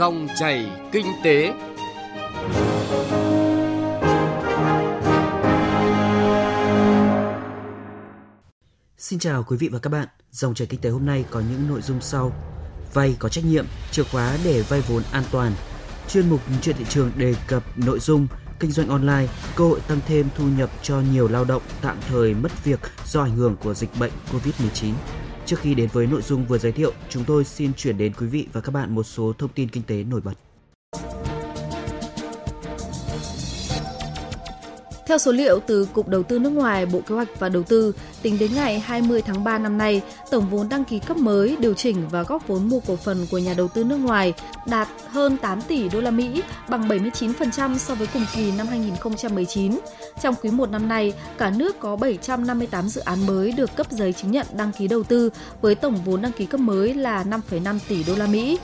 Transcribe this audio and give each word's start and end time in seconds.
Dòng 0.00 0.28
chảy 0.38 0.70
kinh 0.92 1.06
tế. 1.24 1.52
Xin 8.98 9.18
chào 9.18 9.42
quý 9.42 9.56
vị 9.56 9.68
và 9.68 9.78
các 9.78 9.90
bạn. 9.90 10.08
Dòng 10.30 10.54
chảy 10.54 10.66
kinh 10.66 10.80
tế 10.80 10.90
hôm 10.90 11.06
nay 11.06 11.24
có 11.30 11.40
những 11.40 11.68
nội 11.68 11.80
dung 11.82 12.00
sau. 12.00 12.32
Vay 12.94 13.16
có 13.18 13.28
trách 13.28 13.44
nhiệm, 13.44 13.66
chìa 13.90 14.02
khóa 14.04 14.36
để 14.44 14.62
vay 14.62 14.80
vốn 14.80 15.02
an 15.12 15.24
toàn. 15.30 15.52
Chuyên 16.08 16.30
mục 16.30 16.40
chuyện 16.62 16.76
thị 16.78 16.84
trường 16.88 17.12
đề 17.16 17.34
cập 17.46 17.78
nội 17.78 17.98
dung 17.98 18.26
kinh 18.60 18.70
doanh 18.70 18.88
online, 18.88 19.26
cơ 19.56 19.64
hội 19.64 19.80
tăng 19.88 20.00
thêm 20.06 20.28
thu 20.36 20.44
nhập 20.58 20.70
cho 20.82 21.00
nhiều 21.12 21.28
lao 21.28 21.44
động 21.44 21.62
tạm 21.82 21.96
thời 22.08 22.34
mất 22.34 22.64
việc 22.64 22.80
do 23.06 23.22
ảnh 23.22 23.36
hưởng 23.36 23.56
của 23.56 23.74
dịch 23.74 23.90
bệnh 23.98 24.12
COVID-19. 24.32 24.92
Trước 25.50 25.60
khi 25.60 25.74
đến 25.74 25.88
với 25.92 26.06
nội 26.06 26.22
dung 26.22 26.46
vừa 26.46 26.58
giới 26.58 26.72
thiệu, 26.72 26.92
chúng 27.08 27.24
tôi 27.24 27.44
xin 27.44 27.74
chuyển 27.74 27.98
đến 27.98 28.12
quý 28.18 28.26
vị 28.26 28.46
và 28.52 28.60
các 28.60 28.74
bạn 28.74 28.94
một 28.94 29.02
số 29.02 29.32
thông 29.38 29.50
tin 29.54 29.68
kinh 29.68 29.82
tế 29.82 30.04
nổi 30.04 30.20
bật. 30.20 30.49
Theo 35.10 35.18
số 35.18 35.32
liệu 35.32 35.60
từ 35.66 35.88
Cục 35.92 36.08
Đầu 36.08 36.22
tư 36.22 36.38
nước 36.38 36.50
ngoài, 36.50 36.86
Bộ 36.86 37.00
Kế 37.00 37.14
hoạch 37.14 37.28
và 37.38 37.48
Đầu 37.48 37.62
tư, 37.62 37.92
tính 38.22 38.38
đến 38.38 38.54
ngày 38.54 38.80
20 38.80 39.22
tháng 39.22 39.44
3 39.44 39.58
năm 39.58 39.78
nay, 39.78 40.02
tổng 40.30 40.50
vốn 40.50 40.68
đăng 40.68 40.84
ký 40.84 40.98
cấp 40.98 41.16
mới, 41.16 41.56
điều 41.60 41.74
chỉnh 41.74 42.08
và 42.10 42.22
góp 42.22 42.46
vốn 42.46 42.68
mua 42.68 42.80
cổ 42.80 42.96
phần 42.96 43.26
của 43.30 43.38
nhà 43.38 43.54
đầu 43.56 43.68
tư 43.68 43.84
nước 43.84 43.96
ngoài 43.96 44.32
đạt 44.66 44.88
hơn 45.08 45.36
8 45.36 45.62
tỷ 45.62 45.88
đô 45.88 46.00
la 46.00 46.10
Mỹ, 46.10 46.42
bằng 46.68 46.88
79% 46.88 47.78
so 47.78 47.94
với 47.94 48.06
cùng 48.12 48.24
kỳ 48.34 48.52
năm 48.52 48.66
2019. 48.66 49.78
Trong 50.22 50.34
quý 50.42 50.50
1 50.50 50.70
năm 50.70 50.88
nay, 50.88 51.12
cả 51.38 51.50
nước 51.50 51.80
có 51.80 51.96
758 51.96 52.88
dự 52.88 53.00
án 53.00 53.26
mới 53.26 53.52
được 53.52 53.76
cấp 53.76 53.86
giấy 53.90 54.12
chứng 54.12 54.30
nhận 54.30 54.46
đăng 54.52 54.72
ký 54.72 54.88
đầu 54.88 55.02
tư 55.02 55.30
với 55.60 55.74
tổng 55.74 55.98
vốn 56.04 56.22
đăng 56.22 56.32
ký 56.32 56.46
cấp 56.46 56.60
mới 56.60 56.94
là 56.94 57.24
5,5 57.24 57.78
tỷ 57.88 58.04
đô 58.04 58.14
la 58.16 58.26
Mỹ, 58.26 58.58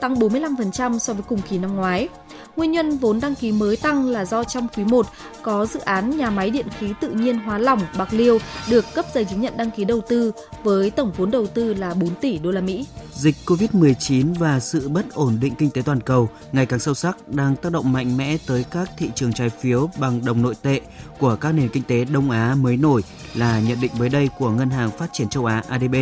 tăng 0.00 0.14
45% 0.14 0.98
so 0.98 1.12
với 1.12 1.22
cùng 1.28 1.40
kỳ 1.48 1.58
năm 1.58 1.76
ngoái. 1.76 2.08
Nguyên 2.56 2.72
nhân 2.72 2.98
vốn 2.98 3.20
đăng 3.20 3.34
ký 3.34 3.52
mới 3.52 3.76
tăng 3.76 4.08
là 4.08 4.24
do 4.24 4.44
trong 4.44 4.68
quý 4.76 4.84
1 4.84 5.06
có 5.42 5.66
dự 5.66 5.80
án 5.80 6.16
nhà 6.16 6.30
máy 6.30 6.50
điện 6.50 6.66
khí 6.78 6.92
tự 7.00 7.10
nhiên 7.10 7.38
hóa 7.38 7.58
lỏng 7.58 7.80
Bạc 7.98 8.12
Liêu 8.12 8.38
được 8.70 8.84
cấp 8.94 9.06
giấy 9.14 9.24
chứng 9.24 9.40
nhận 9.40 9.56
đăng 9.56 9.70
ký 9.70 9.84
đầu 9.84 10.00
tư 10.08 10.32
với 10.62 10.90
tổng 10.90 11.12
vốn 11.16 11.30
đầu 11.30 11.46
tư 11.46 11.74
là 11.74 11.94
4 11.94 12.14
tỷ 12.14 12.38
đô 12.38 12.50
la 12.50 12.60
Mỹ. 12.60 12.86
Dịch 13.12 13.36
Covid-19 13.46 14.34
và 14.38 14.60
sự 14.60 14.88
bất 14.88 15.14
ổn 15.14 15.38
định 15.40 15.54
kinh 15.54 15.70
tế 15.70 15.82
toàn 15.82 16.00
cầu 16.00 16.28
ngày 16.52 16.66
càng 16.66 16.78
sâu 16.78 16.94
sắc 16.94 17.28
đang 17.28 17.56
tác 17.56 17.72
động 17.72 17.92
mạnh 17.92 18.16
mẽ 18.16 18.36
tới 18.46 18.64
các 18.70 18.90
thị 18.98 19.10
trường 19.14 19.32
trái 19.32 19.48
phiếu 19.48 19.90
bằng 19.98 20.24
đồng 20.24 20.42
nội 20.42 20.54
tệ 20.62 20.80
của 21.18 21.36
các 21.36 21.52
nền 21.52 21.68
kinh 21.68 21.82
tế 21.82 22.04
Đông 22.04 22.30
Á 22.30 22.54
mới 22.60 22.76
nổi 22.76 23.02
là 23.34 23.60
nhận 23.60 23.80
định 23.80 23.90
mới 23.98 24.08
đây 24.08 24.28
của 24.38 24.50
Ngân 24.50 24.70
hàng 24.70 24.90
Phát 24.90 25.12
triển 25.12 25.28
châu 25.28 25.44
Á 25.44 25.62
ADB. 25.68 25.94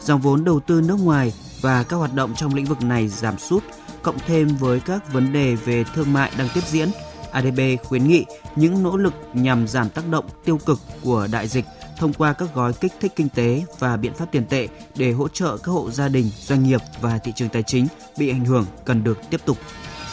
Dòng 0.00 0.20
vốn 0.20 0.44
đầu 0.44 0.60
tư 0.60 0.80
nước 0.80 0.98
ngoài 1.02 1.32
và 1.60 1.82
các 1.82 1.96
hoạt 1.96 2.14
động 2.14 2.34
trong 2.36 2.54
lĩnh 2.54 2.64
vực 2.64 2.82
này 2.82 3.08
giảm 3.08 3.38
sút 3.38 3.64
cộng 4.02 4.18
thêm 4.18 4.48
với 4.48 4.80
các 4.80 5.12
vấn 5.12 5.32
đề 5.32 5.54
về 5.54 5.84
thương 5.94 6.12
mại 6.12 6.30
đang 6.38 6.48
tiếp 6.54 6.60
diễn, 6.68 6.88
ADB 7.32 7.60
khuyến 7.84 8.08
nghị 8.08 8.24
những 8.56 8.82
nỗ 8.82 8.96
lực 8.96 9.14
nhằm 9.32 9.68
giảm 9.68 9.88
tác 9.88 10.08
động 10.08 10.24
tiêu 10.44 10.58
cực 10.66 10.78
của 11.02 11.28
đại 11.32 11.48
dịch 11.48 11.64
thông 11.96 12.12
qua 12.12 12.32
các 12.32 12.48
gói 12.54 12.72
kích 12.72 12.92
thích 13.00 13.12
kinh 13.16 13.28
tế 13.28 13.64
và 13.78 13.96
biện 13.96 14.14
pháp 14.14 14.26
tiền 14.32 14.46
tệ 14.46 14.68
để 14.96 15.12
hỗ 15.12 15.28
trợ 15.28 15.56
các 15.56 15.72
hộ 15.72 15.90
gia 15.90 16.08
đình, 16.08 16.30
doanh 16.38 16.62
nghiệp 16.62 16.80
và 17.00 17.18
thị 17.18 17.32
trường 17.36 17.48
tài 17.48 17.62
chính 17.62 17.86
bị 18.18 18.28
ảnh 18.30 18.44
hưởng 18.44 18.66
cần 18.84 19.04
được 19.04 19.18
tiếp 19.30 19.40
tục. 19.44 19.58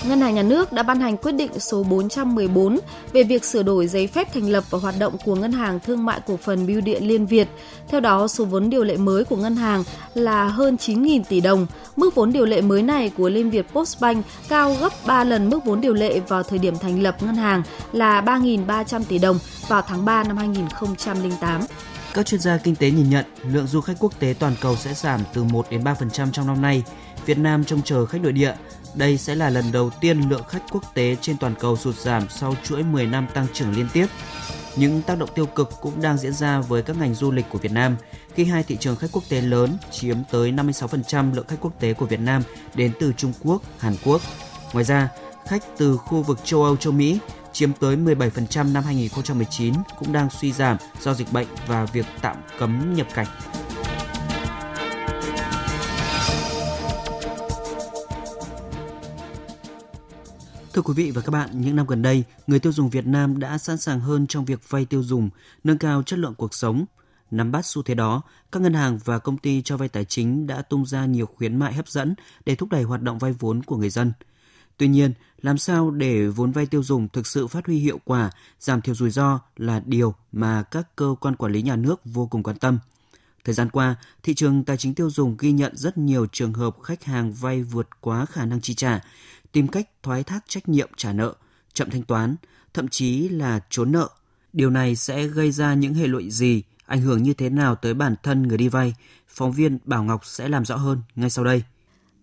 Ngân 0.03 0.21
hàng 0.21 0.35
Nhà 0.35 0.43
nước 0.43 0.73
đã 0.73 0.83
ban 0.83 0.99
hành 0.99 1.17
quyết 1.17 1.31
định 1.31 1.59
số 1.59 1.83
414 1.83 2.79
về 3.13 3.23
việc 3.23 3.45
sửa 3.45 3.63
đổi 3.63 3.87
giấy 3.87 4.07
phép 4.07 4.33
thành 4.33 4.49
lập 4.49 4.63
và 4.69 4.79
hoạt 4.79 4.95
động 4.99 5.17
của 5.25 5.35
Ngân 5.35 5.51
hàng 5.51 5.79
Thương 5.79 6.05
mại 6.05 6.19
Cổ 6.27 6.37
phần 6.37 6.67
Bưu 6.67 6.81
điện 6.81 7.07
Liên 7.07 7.25
Việt. 7.25 7.47
Theo 7.87 7.99
đó, 7.99 8.27
số 8.27 8.45
vốn 8.45 8.69
điều 8.69 8.83
lệ 8.83 8.97
mới 8.97 9.23
của 9.23 9.35
ngân 9.35 9.55
hàng 9.55 9.83
là 10.13 10.47
hơn 10.47 10.75
9.000 10.75 11.23
tỷ 11.29 11.41
đồng. 11.41 11.67
Mức 11.95 12.15
vốn 12.15 12.31
điều 12.31 12.45
lệ 12.45 12.61
mới 12.61 12.81
này 12.81 13.11
của 13.17 13.29
Liên 13.29 13.49
Việt 13.49 13.65
Postbank 13.73 14.25
cao 14.49 14.75
gấp 14.79 14.93
3 15.05 15.23
lần 15.23 15.49
mức 15.49 15.65
vốn 15.65 15.81
điều 15.81 15.93
lệ 15.93 16.19
vào 16.19 16.43
thời 16.43 16.59
điểm 16.59 16.77
thành 16.77 17.01
lập 17.01 17.23
ngân 17.23 17.35
hàng 17.35 17.63
là 17.91 18.21
3.300 18.21 19.01
tỷ 19.07 19.17
đồng 19.17 19.39
vào 19.67 19.81
tháng 19.81 20.05
3 20.05 20.23
năm 20.23 20.37
2008. 20.37 21.61
Các 22.13 22.25
chuyên 22.25 22.41
gia 22.41 22.57
kinh 22.57 22.75
tế 22.75 22.91
nhìn 22.91 23.09
nhận 23.09 23.25
lượng 23.51 23.67
du 23.67 23.81
khách 23.81 23.95
quốc 23.99 24.19
tế 24.19 24.35
toàn 24.39 24.55
cầu 24.61 24.75
sẽ 24.75 24.93
giảm 24.93 25.19
từ 25.33 25.43
1 25.43 25.65
đến 25.71 25.83
3% 25.83 26.31
trong 26.31 26.47
năm 26.47 26.61
nay. 26.61 26.83
Việt 27.25 27.37
Nam 27.37 27.63
trông 27.63 27.81
chờ 27.81 28.05
khách 28.05 28.21
nội 28.21 28.31
địa 28.31 28.53
đây 28.97 29.17
sẽ 29.17 29.35
là 29.35 29.49
lần 29.49 29.71
đầu 29.71 29.89
tiên 30.01 30.29
lượng 30.29 30.43
khách 30.49 30.63
quốc 30.71 30.83
tế 30.93 31.15
trên 31.21 31.37
toàn 31.37 31.55
cầu 31.59 31.77
sụt 31.77 31.95
giảm 31.95 32.29
sau 32.29 32.55
chuỗi 32.63 32.83
10 32.83 33.05
năm 33.05 33.27
tăng 33.33 33.47
trưởng 33.53 33.75
liên 33.75 33.87
tiếp. 33.93 34.07
Những 34.75 35.01
tác 35.01 35.17
động 35.17 35.29
tiêu 35.35 35.45
cực 35.45 35.69
cũng 35.81 36.01
đang 36.01 36.17
diễn 36.17 36.33
ra 36.33 36.59
với 36.59 36.81
các 36.81 36.97
ngành 36.97 37.13
du 37.13 37.31
lịch 37.31 37.45
của 37.49 37.57
Việt 37.57 37.71
Nam 37.71 37.97
khi 38.33 38.45
hai 38.45 38.63
thị 38.63 38.77
trường 38.79 38.95
khách 38.95 39.07
quốc 39.11 39.23
tế 39.29 39.41
lớn 39.41 39.77
chiếm 39.91 40.17
tới 40.31 40.51
56% 40.51 41.35
lượng 41.35 41.47
khách 41.47 41.61
quốc 41.61 41.79
tế 41.79 41.93
của 41.93 42.05
Việt 42.05 42.19
Nam 42.19 42.43
đến 42.75 42.91
từ 42.99 43.13
Trung 43.17 43.33
Quốc, 43.43 43.61
Hàn 43.79 43.95
Quốc. 44.05 44.21
Ngoài 44.73 44.85
ra, 44.85 45.09
khách 45.45 45.63
từ 45.77 45.97
khu 45.97 46.21
vực 46.21 46.39
châu 46.43 46.63
Âu, 46.63 46.77
châu 46.77 46.93
Mỹ 46.93 47.19
chiếm 47.53 47.73
tới 47.73 47.95
17% 47.97 48.71
năm 48.71 48.83
2019 48.83 49.73
cũng 49.99 50.13
đang 50.13 50.29
suy 50.29 50.51
giảm 50.51 50.77
do 51.01 51.13
dịch 51.13 51.31
bệnh 51.31 51.47
và 51.67 51.85
việc 51.85 52.05
tạm 52.21 52.35
cấm 52.59 52.93
nhập 52.95 53.07
cảnh. 53.13 53.27
Thưa 60.77 60.83
quý 60.83 60.93
vị 60.93 61.11
và 61.11 61.21
các 61.21 61.31
bạn, 61.31 61.61
những 61.61 61.75
năm 61.75 61.87
gần 61.87 62.01
đây, 62.01 62.23
người 62.47 62.59
tiêu 62.59 62.71
dùng 62.71 62.89
Việt 62.89 63.07
Nam 63.07 63.39
đã 63.39 63.57
sẵn 63.57 63.77
sàng 63.77 63.99
hơn 63.99 64.27
trong 64.27 64.45
việc 64.45 64.69
vay 64.69 64.85
tiêu 64.85 65.03
dùng, 65.03 65.29
nâng 65.63 65.77
cao 65.77 66.03
chất 66.03 66.19
lượng 66.19 66.35
cuộc 66.35 66.53
sống. 66.53 66.85
Nắm 67.31 67.51
bắt 67.51 67.65
xu 67.65 67.83
thế 67.83 67.95
đó, 67.95 68.21
các 68.51 68.61
ngân 68.61 68.73
hàng 68.73 68.99
và 69.05 69.19
công 69.19 69.37
ty 69.37 69.61
cho 69.61 69.77
vay 69.77 69.89
tài 69.89 70.05
chính 70.05 70.47
đã 70.47 70.61
tung 70.61 70.85
ra 70.85 71.05
nhiều 71.05 71.25
khuyến 71.25 71.55
mại 71.55 71.73
hấp 71.73 71.87
dẫn 71.87 72.15
để 72.45 72.55
thúc 72.55 72.69
đẩy 72.69 72.83
hoạt 72.83 73.01
động 73.01 73.19
vay 73.19 73.33
vốn 73.33 73.63
của 73.63 73.77
người 73.77 73.89
dân. 73.89 74.13
Tuy 74.77 74.87
nhiên, 74.87 75.13
làm 75.41 75.57
sao 75.57 75.91
để 75.91 76.27
vốn 76.27 76.51
vay 76.51 76.65
tiêu 76.65 76.83
dùng 76.83 77.07
thực 77.09 77.27
sự 77.27 77.47
phát 77.47 77.65
huy 77.65 77.77
hiệu 77.77 77.99
quả, 78.05 78.31
giảm 78.59 78.81
thiểu 78.81 78.95
rủi 78.95 79.09
ro 79.09 79.39
là 79.55 79.81
điều 79.85 80.13
mà 80.31 80.63
các 80.63 80.95
cơ 80.95 81.15
quan 81.21 81.35
quản 81.35 81.51
lý 81.51 81.61
nhà 81.61 81.75
nước 81.75 82.01
vô 82.05 82.27
cùng 82.27 82.43
quan 82.43 82.57
tâm. 82.57 82.79
Thời 83.47 83.53
gian 83.53 83.69
qua, 83.69 83.95
thị 84.23 84.33
trường 84.33 84.63
tài 84.63 84.77
chính 84.77 84.93
tiêu 84.93 85.09
dùng 85.09 85.35
ghi 85.39 85.51
nhận 85.51 85.77
rất 85.77 85.97
nhiều 85.97 86.27
trường 86.31 86.53
hợp 86.53 86.75
khách 86.83 87.03
hàng 87.03 87.33
vay 87.33 87.63
vượt 87.63 87.87
quá 88.01 88.25
khả 88.25 88.45
năng 88.45 88.61
chi 88.61 88.73
trả, 88.73 88.99
tìm 89.51 89.67
cách 89.67 89.89
thoái 90.03 90.23
thác 90.23 90.39
trách 90.47 90.69
nhiệm 90.69 90.89
trả 90.97 91.13
nợ, 91.13 91.33
chậm 91.73 91.89
thanh 91.89 92.03
toán, 92.03 92.35
thậm 92.73 92.87
chí 92.87 93.29
là 93.29 93.59
trốn 93.69 93.91
nợ. 93.91 94.09
Điều 94.53 94.69
này 94.69 94.95
sẽ 94.95 95.27
gây 95.27 95.51
ra 95.51 95.73
những 95.73 95.93
hệ 95.93 96.07
lụy 96.07 96.29
gì, 96.29 96.63
ảnh 96.85 97.01
hưởng 97.01 97.23
như 97.23 97.33
thế 97.33 97.49
nào 97.49 97.75
tới 97.75 97.93
bản 97.93 98.15
thân 98.23 98.47
người 98.47 98.57
đi 98.57 98.67
vay? 98.67 98.95
Phóng 99.27 99.51
viên 99.51 99.79
Bảo 99.85 100.03
Ngọc 100.03 100.25
sẽ 100.25 100.49
làm 100.49 100.65
rõ 100.65 100.75
hơn 100.75 101.01
ngay 101.15 101.29
sau 101.29 101.45
đây. 101.45 101.63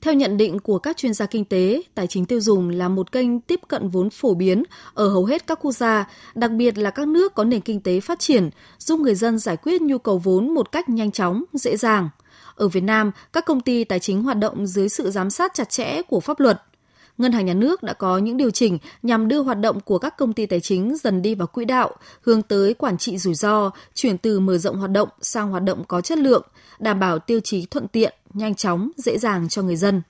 Theo 0.01 0.15
nhận 0.15 0.37
định 0.37 0.59
của 0.59 0.79
các 0.79 0.97
chuyên 0.97 1.15
gia 1.15 1.27
kinh 1.27 1.45
tế, 1.45 1.83
tài 1.95 2.07
chính 2.07 2.27
tiêu 2.27 2.41
dùng 2.41 2.69
là 2.71 2.89
một 2.89 3.13
kênh 3.13 3.41
tiếp 3.41 3.61
cận 3.69 3.89
vốn 3.89 4.11
phổ 4.11 4.35
biến 4.35 4.63
ở 4.95 5.09
hầu 5.09 5.25
hết 5.25 5.47
các 5.47 5.59
quốc 5.63 5.73
gia, 5.73 6.09
đặc 6.35 6.51
biệt 6.51 6.79
là 6.79 6.91
các 6.91 7.09
nước 7.09 7.35
có 7.35 7.45
nền 7.45 7.61
kinh 7.61 7.81
tế 7.81 8.01
phát 8.01 8.19
triển, 8.19 8.51
giúp 8.79 9.01
người 9.01 9.15
dân 9.15 9.39
giải 9.39 9.57
quyết 9.57 9.83
nhu 9.83 9.99
cầu 9.99 10.19
vốn 10.19 10.55
một 10.55 10.73
cách 10.73 10.89
nhanh 10.89 11.13
chóng, 11.13 11.45
dễ 11.53 11.77
dàng. 11.77 12.09
Ở 12.55 12.69
Việt 12.69 12.83
Nam, 12.83 13.11
các 13.33 13.45
công 13.47 13.61
ty 13.61 13.85
tài 13.85 14.01
chính 14.01 14.23
hoạt 14.23 14.39
động 14.39 14.67
dưới 14.67 14.89
sự 14.89 15.11
giám 15.11 15.31
sát 15.31 15.55
chặt 15.55 15.71
chẽ 15.71 16.03
của 16.03 16.21
pháp 16.21 16.41
luật– 16.41 16.63
Ngân 17.19 17.33
hàng 17.33 17.47
Nhà 17.47 17.55
nước 17.55 17.83
đã 17.83 17.93
có 17.93 18.19
những 18.19 18.37
điều 18.37 18.51
chỉnh 18.51 18.79
nhằm 19.03 19.29
đưa 19.29 19.43
hoạt 19.43 19.61
động 19.61 19.81
của 19.81 19.99
các 19.99 20.17
công 20.17 20.33
ty 20.33 20.47
tài 20.47 20.61
chính 20.61 20.97
dần 20.97 21.23
đi 21.23 21.35
vào 21.35 21.47
quỹ 21.47 21.65
đạo, 21.65 21.91
hướng 22.21 22.43
tới 22.43 22.75
quản 22.75 22.99
trị 22.99 23.19
rủi 23.19 23.35
ro, 23.35 23.71
chuyển 23.95 24.19
từ 24.19 24.41
mở 24.41 24.59
rộng 24.59 24.77
hoạt 24.77 24.91
động 24.91 25.09
sang 25.21 25.51
hoạt 25.51 25.63
động 25.63 25.85
có 25.89 26.01
chất 26.01 26.19
lượng, 26.19 26.43
đảm 26.79 27.01
bảo 27.01 27.19
tiêu 27.19 27.41
chí 27.41 27.67
thuận 27.67 27.89
tiện, 27.89 28.15
nhanh 28.35 28.55
chóng, 28.55 28.91
dễ 28.97 29.19
dàng 29.19 29.49
cho 29.49 29.63
người 29.63 29.77
dân. 29.77 30.03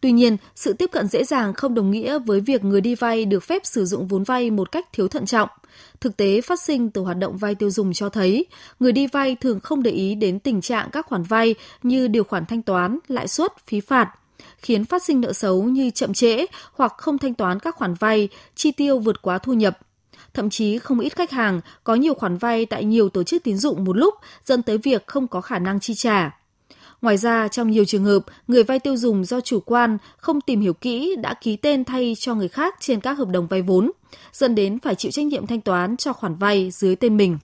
Tuy 0.00 0.12
nhiên, 0.12 0.36
sự 0.54 0.72
tiếp 0.72 0.90
cận 0.92 1.06
dễ 1.06 1.24
dàng 1.24 1.54
không 1.54 1.74
đồng 1.74 1.90
nghĩa 1.90 2.18
với 2.18 2.40
việc 2.40 2.64
người 2.64 2.80
đi 2.80 2.94
vay 2.94 3.24
được 3.24 3.42
phép 3.42 3.66
sử 3.66 3.84
dụng 3.84 4.08
vốn 4.08 4.24
vay 4.24 4.50
một 4.50 4.72
cách 4.72 4.86
thiếu 4.92 5.08
thận 5.08 5.26
trọng. 5.26 5.48
Thực 6.00 6.16
tế 6.16 6.40
phát 6.40 6.60
sinh 6.60 6.90
từ 6.90 7.00
hoạt 7.00 7.18
động 7.18 7.36
vay 7.36 7.54
tiêu 7.54 7.70
dùng 7.70 7.92
cho 7.92 8.08
thấy, 8.08 8.46
người 8.80 8.92
đi 8.92 9.06
vay 9.06 9.36
thường 9.40 9.60
không 9.60 9.82
để 9.82 9.90
ý 9.90 10.14
đến 10.14 10.38
tình 10.38 10.60
trạng 10.60 10.90
các 10.90 11.06
khoản 11.06 11.22
vay 11.22 11.54
như 11.82 12.08
điều 12.08 12.24
khoản 12.24 12.46
thanh 12.46 12.62
toán, 12.62 12.98
lãi 13.08 13.28
suất, 13.28 13.52
phí 13.66 13.80
phạt– 13.80 14.10
khiến 14.58 14.84
phát 14.84 15.02
sinh 15.02 15.20
nợ 15.20 15.32
xấu 15.32 15.62
như 15.62 15.90
chậm 15.90 16.14
trễ 16.14 16.46
hoặc 16.72 16.94
không 16.98 17.18
thanh 17.18 17.34
toán 17.34 17.60
các 17.60 17.76
khoản 17.76 17.94
vay, 17.94 18.28
chi 18.54 18.72
tiêu 18.72 18.98
vượt 18.98 19.22
quá 19.22 19.38
thu 19.38 19.52
nhập. 19.52 19.78
Thậm 20.34 20.50
chí 20.50 20.78
không 20.78 21.00
ít 21.00 21.16
khách 21.16 21.30
hàng 21.30 21.60
có 21.84 21.94
nhiều 21.94 22.14
khoản 22.14 22.36
vay 22.36 22.66
tại 22.66 22.84
nhiều 22.84 23.08
tổ 23.08 23.22
chức 23.22 23.42
tín 23.42 23.56
dụng 23.56 23.84
một 23.84 23.96
lúc 23.96 24.14
dẫn 24.44 24.62
tới 24.62 24.78
việc 24.78 25.06
không 25.06 25.28
có 25.28 25.40
khả 25.40 25.58
năng 25.58 25.80
chi 25.80 25.94
trả. 25.94 26.40
Ngoài 27.02 27.16
ra, 27.16 27.48
trong 27.48 27.70
nhiều 27.70 27.84
trường 27.84 28.04
hợp, 28.04 28.24
người 28.48 28.62
vay 28.62 28.78
tiêu 28.78 28.96
dùng 28.96 29.24
do 29.24 29.40
chủ 29.40 29.60
quan 29.60 29.98
không 30.16 30.40
tìm 30.40 30.60
hiểu 30.60 30.72
kỹ 30.72 31.16
đã 31.16 31.34
ký 31.34 31.56
tên 31.56 31.84
thay 31.84 32.14
cho 32.18 32.34
người 32.34 32.48
khác 32.48 32.74
trên 32.80 33.00
các 33.00 33.18
hợp 33.18 33.28
đồng 33.28 33.46
vay 33.46 33.62
vốn, 33.62 33.92
dẫn 34.32 34.54
đến 34.54 34.78
phải 34.78 34.94
chịu 34.94 35.12
trách 35.12 35.26
nhiệm 35.26 35.46
thanh 35.46 35.60
toán 35.60 35.96
cho 35.96 36.12
khoản 36.12 36.34
vay 36.36 36.70
dưới 36.70 36.96
tên 36.96 37.16
mình. 37.16 37.38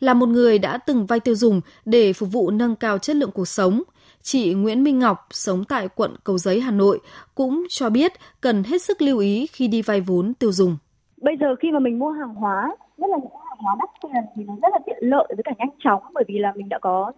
Là 0.00 0.14
một 0.14 0.28
người 0.28 0.58
đã 0.58 0.78
từng 0.78 1.06
vay 1.06 1.20
tiêu 1.20 1.34
dùng 1.34 1.60
để 1.84 2.12
phục 2.12 2.32
vụ 2.32 2.50
nâng 2.50 2.76
cao 2.76 2.98
chất 2.98 3.16
lượng 3.16 3.30
cuộc 3.30 3.48
sống, 3.48 3.82
Chị 4.22 4.54
Nguyễn 4.54 4.84
Minh 4.84 4.98
Ngọc 4.98 5.18
sống 5.30 5.64
tại 5.68 5.88
quận 5.96 6.14
Cầu 6.24 6.38
Giấy, 6.38 6.60
Hà 6.60 6.70
Nội 6.70 7.00
cũng 7.34 7.64
cho 7.68 7.90
biết 7.90 8.12
cần 8.40 8.62
hết 8.62 8.82
sức 8.82 9.02
lưu 9.02 9.18
ý 9.18 9.46
khi 9.52 9.68
đi 9.68 9.82
vay 9.82 10.00
vốn 10.00 10.34
tiêu 10.34 10.52
dùng. 10.52 10.76
Bây 11.22 11.36
giờ 11.40 11.46
khi 11.60 11.70
mà 11.70 11.78
mình 11.78 11.98
mua 11.98 12.10
hàng 12.10 12.34
hóa, 12.34 12.76
nhất 12.96 13.10
là 13.10 13.16
những 13.16 13.32
hàng 13.48 13.58
hóa 13.58 13.76
đắt 13.78 13.90
tiền 14.02 14.22
thì 14.36 14.44
nó 14.44 14.54
rất 14.62 14.68
là 14.72 14.78
tiện 14.86 14.98
lợi 15.00 15.26
với 15.28 15.42
cả 15.44 15.52
nhanh 15.58 15.76
chóng 15.84 16.02
bởi 16.14 16.24
vì 16.28 16.38
là 16.38 16.52
mình 16.56 16.68
đã 16.68 16.78
có 16.78 17.12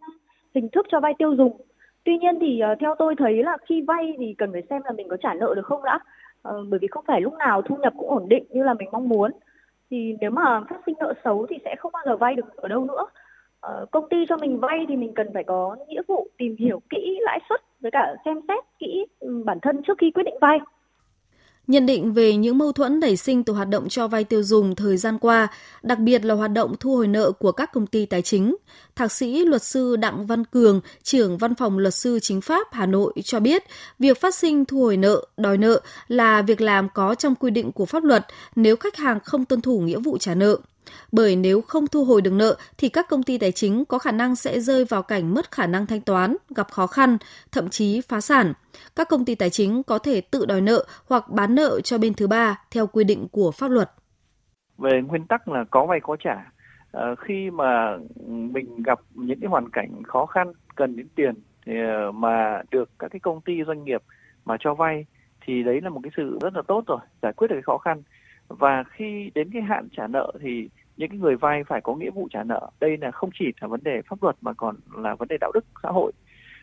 hình 0.54 0.68
thức 0.72 0.86
cho 0.90 1.00
vay 1.00 1.14
tiêu 1.18 1.34
dùng 1.38 1.60
Tuy 2.04 2.18
nhiên 2.18 2.38
thì 2.40 2.60
uh, 2.72 2.78
theo 2.80 2.94
tôi 2.98 3.14
thấy 3.18 3.42
là 3.42 3.56
khi 3.68 3.82
vay 3.86 4.14
thì 4.18 4.34
cần 4.38 4.52
phải 4.52 4.62
xem 4.70 4.82
là 4.84 4.92
mình 4.92 5.08
có 5.08 5.16
trả 5.22 5.34
nợ 5.34 5.52
được 5.56 5.66
không 5.66 5.84
đã. 5.84 5.98
Uh, 6.48 6.54
bởi 6.68 6.78
vì 6.82 6.88
không 6.90 7.04
phải 7.06 7.20
lúc 7.20 7.34
nào 7.34 7.62
thu 7.62 7.76
nhập 7.76 7.92
cũng 7.96 8.10
ổn 8.10 8.28
định 8.28 8.44
như 8.50 8.62
là 8.62 8.74
mình 8.74 8.88
mong 8.92 9.08
muốn. 9.08 9.30
Thì 9.90 10.16
nếu 10.20 10.30
mà 10.30 10.60
phát 10.70 10.76
sinh 10.86 10.94
nợ 10.98 11.14
xấu 11.24 11.46
thì 11.50 11.56
sẽ 11.64 11.74
không 11.78 11.92
bao 11.92 12.02
giờ 12.06 12.16
vay 12.16 12.34
được 12.34 12.56
ở 12.56 12.68
đâu 12.68 12.84
nữa. 12.84 13.06
Ờ, 13.62 13.86
công 13.90 14.08
ty 14.10 14.16
cho 14.28 14.36
mình 14.36 14.60
vay 14.60 14.78
thì 14.88 14.96
mình 14.96 15.12
cần 15.14 15.26
phải 15.34 15.44
có 15.46 15.76
nghĩa 15.88 16.02
vụ 16.08 16.28
tìm 16.38 16.56
hiểu 16.58 16.82
kỹ 16.90 17.18
lãi 17.20 17.38
suất 17.48 17.60
với 17.80 17.90
cả 17.90 18.14
xem 18.24 18.40
xét 18.48 18.64
kỹ 18.78 19.04
bản 19.44 19.58
thân 19.62 19.82
trước 19.86 19.98
khi 19.98 20.10
quyết 20.14 20.22
định 20.22 20.38
vay. 20.40 20.58
Nhận 21.66 21.86
định 21.86 22.12
về 22.12 22.36
những 22.36 22.58
mâu 22.58 22.72
thuẫn 22.72 23.00
nảy 23.00 23.16
sinh 23.16 23.44
từ 23.44 23.52
hoạt 23.52 23.68
động 23.68 23.88
cho 23.88 24.08
vay 24.08 24.24
tiêu 24.24 24.42
dùng 24.42 24.74
thời 24.74 24.96
gian 24.96 25.18
qua, 25.18 25.48
đặc 25.82 25.98
biệt 25.98 26.24
là 26.24 26.34
hoạt 26.34 26.52
động 26.52 26.74
thu 26.80 26.96
hồi 26.96 27.08
nợ 27.08 27.32
của 27.32 27.52
các 27.52 27.72
công 27.72 27.86
ty 27.86 28.06
tài 28.06 28.22
chính, 28.22 28.56
Thạc 28.96 29.12
sĩ 29.12 29.44
luật 29.44 29.62
sư 29.62 29.96
Đặng 29.96 30.26
Văn 30.26 30.44
Cường, 30.44 30.80
trưởng 31.02 31.38
Văn 31.38 31.54
phòng 31.54 31.78
Luật 31.78 31.94
sư 31.94 32.18
Chính 32.22 32.40
pháp 32.40 32.66
Hà 32.72 32.86
Nội 32.86 33.12
cho 33.24 33.40
biết, 33.40 33.62
việc 33.98 34.20
phát 34.20 34.34
sinh 34.34 34.64
thu 34.64 34.78
hồi 34.80 34.96
nợ, 34.96 35.26
đòi 35.36 35.58
nợ 35.58 35.80
là 36.08 36.42
việc 36.42 36.60
làm 36.60 36.88
có 36.94 37.14
trong 37.14 37.34
quy 37.34 37.50
định 37.50 37.72
của 37.72 37.86
pháp 37.86 38.04
luật 38.04 38.26
nếu 38.56 38.76
khách 38.76 38.96
hàng 38.96 39.20
không 39.20 39.44
tuân 39.44 39.60
thủ 39.60 39.80
nghĩa 39.80 39.98
vụ 39.98 40.18
trả 40.18 40.34
nợ. 40.34 40.56
Bởi 41.12 41.36
nếu 41.36 41.60
không 41.60 41.86
thu 41.86 42.04
hồi 42.04 42.22
được 42.22 42.32
nợ 42.32 42.56
thì 42.78 42.88
các 42.88 43.08
công 43.08 43.22
ty 43.22 43.38
tài 43.38 43.52
chính 43.52 43.84
có 43.84 43.98
khả 43.98 44.12
năng 44.12 44.36
sẽ 44.36 44.60
rơi 44.60 44.84
vào 44.84 45.02
cảnh 45.02 45.34
mất 45.34 45.50
khả 45.50 45.66
năng 45.66 45.86
thanh 45.86 46.00
toán, 46.00 46.36
gặp 46.56 46.66
khó 46.70 46.86
khăn, 46.86 47.18
thậm 47.52 47.68
chí 47.68 48.00
phá 48.00 48.20
sản. 48.20 48.52
Các 48.96 49.08
công 49.08 49.24
ty 49.24 49.34
tài 49.34 49.50
chính 49.50 49.82
có 49.82 49.98
thể 49.98 50.20
tự 50.20 50.46
đòi 50.46 50.60
nợ 50.60 50.84
hoặc 51.08 51.28
bán 51.28 51.54
nợ 51.54 51.80
cho 51.80 51.98
bên 51.98 52.14
thứ 52.14 52.26
ba 52.26 52.60
theo 52.70 52.86
quy 52.86 53.04
định 53.04 53.26
của 53.32 53.50
pháp 53.50 53.70
luật. 53.70 53.90
Về 54.78 55.02
nguyên 55.02 55.26
tắc 55.26 55.48
là 55.48 55.64
có 55.70 55.86
vay 55.86 56.00
có 56.00 56.16
trả. 56.24 56.52
À, 56.92 57.14
khi 57.18 57.50
mà 57.50 57.96
mình 58.26 58.82
gặp 58.82 59.00
những 59.14 59.40
cái 59.40 59.48
hoàn 59.48 59.70
cảnh 59.70 60.02
khó 60.02 60.26
khăn 60.26 60.52
cần 60.74 60.96
đến 60.96 61.08
tiền 61.14 61.34
thì 61.66 61.72
ờ, 61.80 62.12
mà 62.12 62.62
được 62.70 62.90
các 62.98 63.08
cái 63.10 63.20
công 63.20 63.40
ty 63.40 63.52
doanh 63.66 63.84
nghiệp 63.84 64.02
mà 64.44 64.56
cho 64.60 64.74
vay 64.74 65.06
thì 65.46 65.62
đấy 65.62 65.80
là 65.80 65.90
một 65.90 66.00
cái 66.02 66.10
sự 66.16 66.38
rất 66.42 66.54
là 66.54 66.62
tốt 66.68 66.84
rồi 66.86 66.98
giải 67.22 67.32
quyết 67.32 67.48
được 67.48 67.54
cái 67.54 67.62
khó 67.62 67.78
khăn 67.78 68.02
và 68.58 68.84
khi 68.84 69.30
đến 69.34 69.50
cái 69.52 69.62
hạn 69.62 69.88
trả 69.96 70.06
nợ 70.06 70.32
thì 70.40 70.68
những 70.96 71.10
cái 71.10 71.18
người 71.18 71.36
vay 71.36 71.64
phải 71.64 71.80
có 71.80 71.94
nghĩa 71.94 72.10
vụ 72.10 72.28
trả 72.30 72.42
nợ. 72.42 72.70
Đây 72.80 72.96
là 72.96 73.10
không 73.10 73.30
chỉ 73.38 73.52
là 73.60 73.68
vấn 73.68 73.80
đề 73.82 74.02
pháp 74.08 74.22
luật 74.22 74.36
mà 74.40 74.52
còn 74.52 74.76
là 74.96 75.14
vấn 75.14 75.28
đề 75.28 75.36
đạo 75.40 75.50
đức 75.54 75.64
xã 75.82 75.88
hội. 75.88 76.12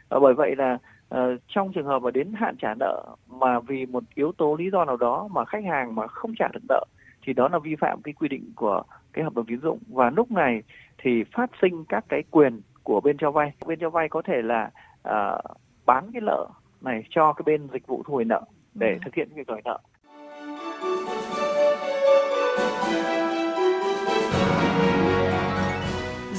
À, 0.09 0.19
bởi 0.19 0.33
vậy 0.33 0.55
là 0.55 0.77
uh, 1.15 1.19
trong 1.47 1.71
trường 1.73 1.85
hợp 1.85 1.99
mà 1.99 2.11
đến 2.11 2.33
hạn 2.33 2.55
trả 2.57 2.73
nợ 2.79 3.05
mà 3.27 3.59
vì 3.59 3.85
một 3.85 4.03
yếu 4.15 4.31
tố 4.31 4.55
lý 4.55 4.69
do 4.71 4.85
nào 4.85 4.97
đó 4.97 5.27
mà 5.31 5.45
khách 5.45 5.63
hàng 5.63 5.95
mà 5.95 6.07
không 6.07 6.33
trả 6.39 6.47
được 6.53 6.63
nợ 6.69 6.85
thì 7.25 7.33
đó 7.33 7.47
là 7.51 7.59
vi 7.59 7.75
phạm 7.75 8.01
cái 8.01 8.13
quy 8.13 8.27
định 8.27 8.51
của 8.55 8.83
cái 9.13 9.23
hợp 9.23 9.35
đồng 9.35 9.45
tín 9.45 9.59
dụng. 9.61 9.79
Và 9.87 10.09
lúc 10.09 10.31
này 10.31 10.63
thì 10.97 11.23
phát 11.35 11.49
sinh 11.61 11.85
các 11.89 12.05
cái 12.09 12.23
quyền 12.31 12.61
của 12.83 13.01
bên 13.01 13.17
cho 13.17 13.31
vay. 13.31 13.51
Bên 13.65 13.79
cho 13.79 13.89
vay 13.89 14.09
có 14.09 14.21
thể 14.21 14.41
là 14.41 14.71
uh, 15.09 15.57
bán 15.85 16.11
cái 16.13 16.21
nợ 16.21 16.47
này 16.81 17.03
cho 17.09 17.33
cái 17.33 17.43
bên 17.45 17.67
dịch 17.73 17.87
vụ 17.87 18.03
thu 18.05 18.13
hồi 18.13 18.25
nợ 18.25 18.41
để 18.73 18.93
ừ. 18.93 18.99
thực 19.05 19.15
hiện 19.15 19.29
việc 19.35 19.47
đòi 19.47 19.61
nợ 19.65 19.79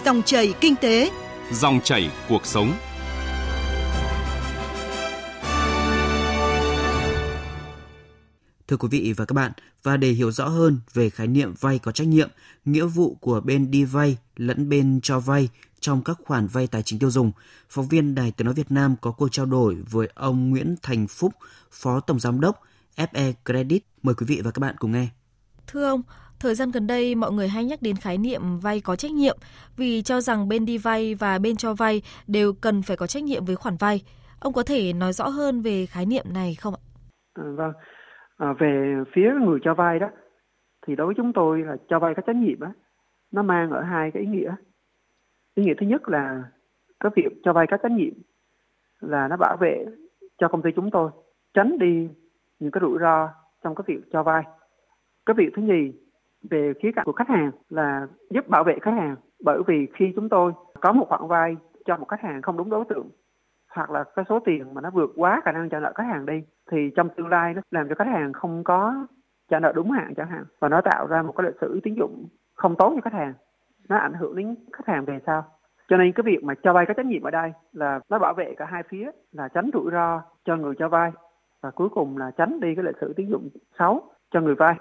Dòng 0.04 0.22
chảy 0.22 0.54
kinh 0.60 0.76
tế, 0.76 1.10
dòng 1.52 1.80
chảy 1.84 2.10
cuộc 2.28 2.46
sống. 2.46 2.72
Thưa 8.68 8.76
quý 8.76 8.88
vị 8.90 9.14
và 9.16 9.24
các 9.24 9.34
bạn, 9.34 9.52
và 9.82 9.96
để 9.96 10.10
hiểu 10.10 10.32
rõ 10.32 10.48
hơn 10.48 10.80
về 10.94 11.10
khái 11.10 11.26
niệm 11.26 11.54
vay 11.60 11.78
có 11.78 11.92
trách 11.92 12.08
nhiệm, 12.08 12.30
nghĩa 12.64 12.84
vụ 12.84 13.16
của 13.20 13.40
bên 13.40 13.70
đi 13.70 13.84
vay 13.84 14.16
lẫn 14.36 14.68
bên 14.68 15.00
cho 15.02 15.20
vay 15.20 15.48
trong 15.80 16.02
các 16.04 16.18
khoản 16.24 16.46
vay 16.46 16.66
tài 16.66 16.82
chính 16.82 16.98
tiêu 16.98 17.10
dùng, 17.10 17.32
phóng 17.68 17.88
viên 17.88 18.14
Đài 18.14 18.30
Tiếng 18.30 18.44
nói 18.44 18.54
Việt 18.54 18.70
Nam 18.70 18.96
có 19.00 19.12
cuộc 19.12 19.28
trao 19.32 19.46
đổi 19.46 19.76
với 19.90 20.08
ông 20.14 20.50
Nguyễn 20.50 20.76
Thành 20.82 21.06
Phúc, 21.06 21.32
Phó 21.72 22.00
Tổng 22.00 22.20
giám 22.20 22.40
đốc 22.40 22.62
FE 22.96 23.32
Credit. 23.44 23.82
Mời 24.02 24.14
quý 24.14 24.26
vị 24.26 24.40
và 24.44 24.50
các 24.50 24.60
bạn 24.60 24.74
cùng 24.78 24.92
nghe. 24.92 25.08
Thưa 25.66 25.84
ông, 25.84 26.02
Thời 26.42 26.54
gian 26.54 26.70
gần 26.70 26.86
đây, 26.86 27.14
mọi 27.14 27.32
người 27.32 27.48
hay 27.48 27.64
nhắc 27.64 27.78
đến 27.82 27.96
khái 27.96 28.18
niệm 28.18 28.40
vay 28.62 28.80
có 28.84 28.96
trách 28.96 29.10
nhiệm 29.12 29.36
vì 29.76 30.02
cho 30.02 30.20
rằng 30.20 30.48
bên 30.48 30.64
đi 30.66 30.78
vay 30.78 31.14
và 31.14 31.38
bên 31.38 31.56
cho 31.56 31.74
vay 31.74 32.02
đều 32.26 32.52
cần 32.60 32.82
phải 32.82 32.96
có 32.96 33.06
trách 33.06 33.22
nhiệm 33.22 33.44
với 33.44 33.56
khoản 33.56 33.74
vay. 33.80 34.00
Ông 34.40 34.52
có 34.52 34.62
thể 34.66 34.92
nói 34.92 35.12
rõ 35.12 35.28
hơn 35.28 35.62
về 35.62 35.86
khái 35.86 36.06
niệm 36.06 36.24
này 36.34 36.54
không 36.60 36.74
ạ? 36.74 36.82
À, 37.34 37.44
vâng, 37.56 37.72
à, 38.36 38.52
về 38.60 38.94
phía 39.14 39.30
người 39.40 39.58
cho 39.62 39.74
vay 39.74 39.98
đó, 39.98 40.10
thì 40.86 40.96
đối 40.96 41.06
với 41.06 41.14
chúng 41.16 41.32
tôi 41.32 41.62
là 41.62 41.76
cho 41.88 41.98
vay 41.98 42.14
có 42.16 42.22
trách 42.26 42.36
nhiệm 42.36 42.60
á, 42.60 42.72
nó 43.32 43.42
mang 43.42 43.70
ở 43.70 43.82
hai 43.82 44.10
cái 44.14 44.22
ý 44.22 44.28
nghĩa. 44.28 44.54
Ý 45.54 45.64
nghĩa 45.64 45.74
thứ 45.80 45.86
nhất 45.86 46.02
là 46.08 46.42
cái 47.00 47.12
việc 47.16 47.32
cho 47.44 47.52
vay 47.52 47.66
có 47.70 47.76
trách 47.82 47.92
nhiệm 47.92 48.14
là 49.00 49.28
nó 49.28 49.36
bảo 49.36 49.56
vệ 49.60 49.84
cho 50.38 50.48
công 50.48 50.62
ty 50.62 50.70
chúng 50.76 50.90
tôi 50.90 51.10
tránh 51.54 51.78
đi 51.78 52.08
những 52.58 52.70
cái 52.70 52.80
rủi 52.80 52.98
ro 53.00 53.28
trong 53.64 53.74
cái 53.74 53.84
việc 53.86 54.00
cho 54.12 54.22
vay. 54.22 54.42
Cái 55.26 55.34
việc 55.34 55.52
thứ 55.56 55.62
nhì 55.62 55.92
về 56.50 56.72
khía 56.82 56.90
cạnh 56.96 57.04
của 57.04 57.12
khách 57.12 57.28
hàng 57.28 57.50
là 57.68 58.06
giúp 58.30 58.48
bảo 58.48 58.64
vệ 58.64 58.78
khách 58.82 58.94
hàng. 58.94 59.16
Bởi 59.44 59.62
vì 59.66 59.86
khi 59.94 60.12
chúng 60.16 60.28
tôi 60.28 60.52
có 60.80 60.92
một 60.92 61.06
khoản 61.08 61.26
vay 61.28 61.56
cho 61.84 61.96
một 61.96 62.08
khách 62.08 62.20
hàng 62.20 62.42
không 62.42 62.56
đúng 62.56 62.70
đối 62.70 62.84
tượng, 62.88 63.08
hoặc 63.74 63.90
là 63.90 64.04
cái 64.16 64.24
số 64.28 64.40
tiền 64.44 64.74
mà 64.74 64.80
nó 64.80 64.90
vượt 64.90 65.10
quá 65.16 65.40
khả 65.44 65.52
năng 65.52 65.68
trả 65.68 65.80
nợ 65.80 65.92
khách 65.94 66.06
hàng 66.06 66.26
đi, 66.26 66.42
thì 66.70 66.90
trong 66.96 67.08
tương 67.08 67.28
lai 67.28 67.54
nó 67.54 67.60
làm 67.70 67.88
cho 67.88 67.94
khách 67.94 68.06
hàng 68.06 68.32
không 68.32 68.64
có 68.64 69.06
trả 69.48 69.60
nợ 69.60 69.72
đúng 69.74 69.90
hạn 69.90 70.14
chẳng 70.16 70.30
hạn. 70.30 70.44
Và 70.60 70.68
nó 70.68 70.80
tạo 70.80 71.06
ra 71.06 71.22
một 71.22 71.34
cái 71.36 71.46
lịch 71.46 71.60
sử 71.60 71.80
tín 71.82 71.94
dụng 71.94 72.28
không 72.54 72.76
tốt 72.76 72.92
cho 72.94 73.00
khách 73.00 73.18
hàng. 73.18 73.34
Nó 73.88 73.96
ảnh 73.96 74.14
hưởng 74.14 74.36
đến 74.36 74.54
khách 74.72 74.86
hàng 74.86 75.04
về 75.04 75.18
sau. 75.26 75.44
Cho 75.88 75.96
nên 75.96 76.12
cái 76.12 76.22
việc 76.22 76.44
mà 76.44 76.54
cho 76.62 76.72
vay 76.72 76.86
có 76.86 76.94
trách 76.94 77.06
nhiệm 77.06 77.22
ở 77.22 77.30
đây 77.30 77.52
là 77.72 78.00
nó 78.08 78.18
bảo 78.18 78.34
vệ 78.34 78.54
cả 78.54 78.64
hai 78.64 78.82
phía, 78.88 79.10
là 79.32 79.48
tránh 79.48 79.70
rủi 79.72 79.90
ro 79.92 80.22
cho 80.44 80.56
người 80.56 80.74
cho 80.78 80.88
vay, 80.88 81.12
và 81.62 81.70
cuối 81.70 81.88
cùng 81.88 82.18
là 82.18 82.30
tránh 82.30 82.60
đi 82.60 82.74
cái 82.74 82.84
lịch 82.84 82.96
sử 83.00 83.12
tín 83.16 83.28
dụng 83.28 83.48
xấu 83.78 84.02
cho 84.30 84.40
người 84.40 84.54
vay 84.54 84.74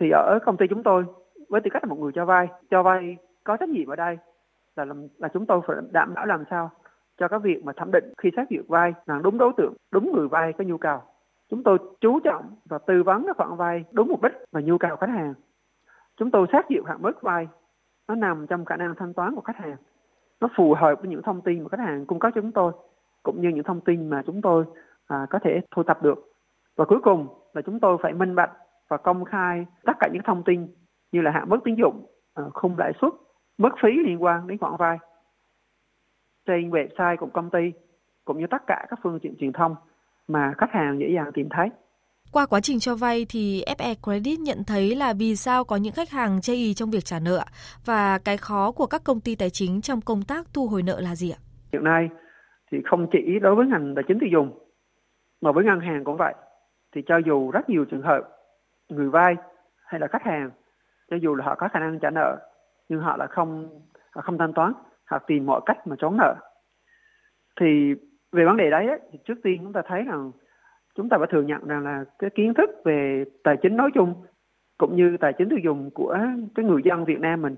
thì 0.00 0.10
ở 0.10 0.38
công 0.46 0.56
ty 0.56 0.66
chúng 0.70 0.82
tôi 0.82 1.04
với 1.48 1.60
tư 1.60 1.70
cách 1.72 1.84
là 1.84 1.88
một 1.88 1.98
người 1.98 2.12
cho 2.14 2.24
vay 2.24 2.48
cho 2.70 2.82
vay 2.82 3.16
có 3.44 3.56
trách 3.56 3.68
nhiệm 3.68 3.88
ở 3.88 3.96
đây 3.96 4.18
là 4.76 4.84
là 5.18 5.28
chúng 5.28 5.46
tôi 5.46 5.60
phải 5.66 5.76
đảm 5.90 6.14
bảo 6.14 6.26
làm 6.26 6.44
sao 6.50 6.70
cho 7.18 7.28
cái 7.28 7.38
việc 7.38 7.64
mà 7.64 7.72
thẩm 7.76 7.90
định 7.92 8.12
khi 8.18 8.30
xét 8.36 8.46
duyệt 8.50 8.64
vay 8.68 8.92
là 9.06 9.20
đúng 9.22 9.38
đối 9.38 9.52
tượng 9.56 9.74
đúng 9.90 10.12
người 10.12 10.28
vay 10.28 10.52
có 10.52 10.64
nhu 10.64 10.78
cầu. 10.78 11.02
Chúng 11.50 11.62
tôi 11.62 11.78
chú 12.00 12.20
trọng 12.20 12.56
và 12.64 12.78
tư 12.78 13.02
vấn 13.02 13.26
các 13.26 13.36
khoản 13.36 13.56
vay 13.56 13.84
đúng 13.92 14.08
mục 14.08 14.22
đích 14.22 14.32
và 14.52 14.60
nhu 14.60 14.78
cầu 14.78 14.96
khách 14.96 15.10
hàng. 15.10 15.34
Chúng 16.16 16.30
tôi 16.30 16.46
xác 16.52 16.66
duyệt 16.70 16.82
hạn 16.86 16.98
mức 17.02 17.22
vay 17.22 17.48
nó 18.08 18.14
nằm 18.14 18.46
trong 18.46 18.64
khả 18.64 18.76
năng 18.76 18.94
thanh 18.94 19.14
toán 19.14 19.34
của 19.34 19.40
khách 19.40 19.56
hàng. 19.56 19.76
Nó 20.40 20.48
phù 20.56 20.74
hợp 20.74 20.94
với 21.00 21.08
những 21.10 21.22
thông 21.22 21.40
tin 21.40 21.62
mà 21.62 21.68
khách 21.68 21.80
hàng 21.80 22.06
cung 22.06 22.18
cấp 22.18 22.32
cho 22.34 22.40
chúng 22.40 22.52
tôi 22.52 22.72
cũng 23.22 23.40
như 23.40 23.48
những 23.48 23.64
thông 23.64 23.80
tin 23.80 24.10
mà 24.10 24.22
chúng 24.26 24.42
tôi 24.42 24.64
à, 25.06 25.26
có 25.30 25.38
thể 25.38 25.60
thu 25.70 25.82
thập 25.82 26.02
được. 26.02 26.32
Và 26.76 26.84
cuối 26.84 27.00
cùng 27.02 27.28
là 27.54 27.62
chúng 27.62 27.80
tôi 27.80 27.96
phải 28.02 28.12
minh 28.12 28.34
bạch 28.34 28.50
và 28.88 28.96
công 28.96 29.24
khai 29.24 29.66
tất 29.84 29.92
cả 30.00 30.08
những 30.12 30.22
thông 30.26 30.42
tin 30.46 30.66
như 31.12 31.20
là 31.20 31.30
hạn 31.30 31.48
mức 31.48 31.58
tín 31.64 31.74
dụng, 31.74 32.06
ờ, 32.34 32.50
khung 32.54 32.78
lãi 32.78 32.92
suất, 33.00 33.12
mức 33.58 33.70
phí 33.82 33.90
liên 34.06 34.22
quan 34.22 34.46
đến 34.46 34.58
khoản 34.58 34.72
vay 34.78 34.98
trên 36.46 36.70
website 36.70 37.16
của 37.16 37.28
công 37.34 37.50
ty 37.50 37.72
cũng 38.24 38.38
như 38.38 38.46
tất 38.50 38.62
cả 38.66 38.86
các 38.90 38.98
phương 39.02 39.18
tiện 39.22 39.34
truyền 39.40 39.52
thông 39.52 39.74
mà 40.28 40.52
khách 40.58 40.70
hàng 40.72 40.98
dễ 41.00 41.06
dàng 41.14 41.30
tìm 41.34 41.48
thấy. 41.50 41.68
Qua 42.32 42.46
quá 42.46 42.60
trình 42.60 42.78
cho 42.78 42.94
vay 42.94 43.26
thì 43.28 43.64
FE 43.78 43.94
Credit 44.02 44.40
nhận 44.40 44.58
thấy 44.66 44.94
là 44.96 45.12
vì 45.18 45.36
sao 45.36 45.64
có 45.64 45.76
những 45.76 45.92
khách 45.92 46.10
hàng 46.10 46.40
chây 46.40 46.56
ý 46.56 46.74
trong 46.74 46.90
việc 46.90 47.04
trả 47.04 47.18
nợ 47.20 47.44
và 47.84 48.18
cái 48.18 48.36
khó 48.36 48.72
của 48.72 48.86
các 48.86 49.02
công 49.04 49.20
ty 49.20 49.34
tài 49.34 49.50
chính 49.50 49.80
trong 49.80 50.00
công 50.00 50.22
tác 50.22 50.46
thu 50.54 50.66
hồi 50.66 50.82
nợ 50.82 51.00
là 51.00 51.14
gì 51.14 51.30
ạ? 51.30 51.40
Hiện 51.72 51.84
nay 51.84 52.08
thì 52.72 52.78
không 52.84 53.06
chỉ 53.12 53.38
đối 53.42 53.54
với 53.54 53.66
ngành 53.66 53.94
tài 53.94 54.04
chính 54.08 54.18
tiêu 54.20 54.28
dùng 54.32 54.58
mà 55.40 55.52
với 55.52 55.64
ngân 55.64 55.80
hàng 55.80 56.04
cũng 56.04 56.16
vậy. 56.16 56.34
Thì 56.94 57.02
cho 57.06 57.18
dù 57.26 57.50
rất 57.50 57.70
nhiều 57.70 57.84
trường 57.90 58.02
hợp 58.02 58.20
người 58.88 59.08
vay 59.08 59.36
hay 59.84 60.00
là 60.00 60.06
khách 60.06 60.22
hàng 60.22 60.50
cho 61.10 61.16
dù 61.16 61.34
là 61.34 61.44
họ 61.44 61.54
có 61.54 61.68
khả 61.68 61.80
năng 61.80 61.98
trả 61.98 62.10
nợ 62.10 62.38
nhưng 62.88 63.00
họ 63.00 63.16
là 63.16 63.26
không 63.26 63.80
họ 64.14 64.22
không 64.22 64.38
thanh 64.38 64.52
toán 64.52 64.72
họ 65.04 65.18
tìm 65.18 65.46
mọi 65.46 65.60
cách 65.66 65.86
mà 65.86 65.96
trốn 65.98 66.16
nợ 66.16 66.34
thì 67.60 67.94
về 68.32 68.44
vấn 68.44 68.56
đề 68.56 68.70
đấy 68.70 68.88
thì 69.12 69.18
trước 69.24 69.38
tiên 69.42 69.60
chúng 69.62 69.72
ta 69.72 69.82
thấy 69.86 70.02
rằng 70.02 70.32
chúng 70.94 71.08
ta 71.08 71.18
phải 71.18 71.28
thừa 71.30 71.42
nhận 71.42 71.66
rằng 71.66 71.84
là 71.84 72.04
cái 72.18 72.30
kiến 72.30 72.54
thức 72.54 72.70
về 72.84 73.24
tài 73.44 73.56
chính 73.62 73.76
nói 73.76 73.90
chung 73.94 74.14
cũng 74.78 74.96
như 74.96 75.16
tài 75.20 75.32
chính 75.32 75.48
tiêu 75.48 75.58
dùng 75.64 75.90
của 75.90 76.18
cái 76.54 76.64
người 76.64 76.82
dân 76.84 77.04
Việt 77.04 77.20
Nam 77.20 77.42
mình 77.42 77.56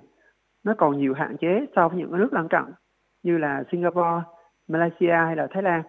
nó 0.64 0.74
còn 0.78 0.98
nhiều 0.98 1.14
hạn 1.14 1.36
chế 1.36 1.66
so 1.76 1.88
với 1.88 1.98
những 1.98 2.18
nước 2.18 2.32
lân 2.32 2.48
cận 2.48 2.64
như 3.22 3.38
là 3.38 3.64
Singapore, 3.72 4.22
Malaysia 4.68 5.12
hay 5.12 5.36
là 5.36 5.46
Thái 5.50 5.62
Lan. 5.62 5.82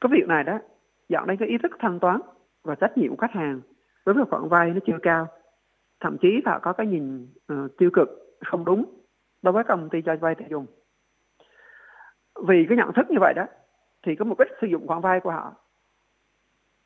Cái 0.00 0.10
việc 0.12 0.28
này 0.28 0.44
đó 0.44 0.58
dẫn 1.08 1.26
đến 1.26 1.36
cái 1.36 1.48
ý 1.48 1.58
thức 1.58 1.72
thanh 1.78 2.00
toán 2.00 2.20
và 2.64 2.74
trách 2.74 2.98
nhiệm 2.98 3.10
của 3.10 3.16
khách 3.16 3.32
hàng 3.32 3.60
với 4.04 4.24
khoản 4.30 4.48
vay 4.48 4.70
nó 4.70 4.80
chưa 4.86 4.98
cao. 5.02 5.26
Thậm 6.00 6.16
chí 6.20 6.42
họ 6.46 6.58
có 6.62 6.72
cái 6.72 6.86
nhìn 6.86 7.28
uh, 7.52 7.76
tiêu 7.78 7.90
cực 7.92 8.08
không 8.44 8.64
đúng 8.64 8.84
đối 9.42 9.52
với 9.52 9.64
công 9.64 9.88
ty 9.88 10.02
cho 10.02 10.16
vay 10.20 10.34
tiêu 10.34 10.48
dùng. 10.50 10.66
Vì 12.46 12.66
cái 12.68 12.78
nhận 12.78 12.92
thức 12.96 13.06
như 13.10 13.16
vậy 13.20 13.34
đó 13.36 13.46
thì 14.06 14.16
có 14.16 14.24
mục 14.24 14.38
đích 14.38 14.48
sử 14.60 14.66
dụng 14.66 14.86
khoản 14.86 15.00
vay 15.00 15.20
của 15.20 15.30
họ 15.30 15.54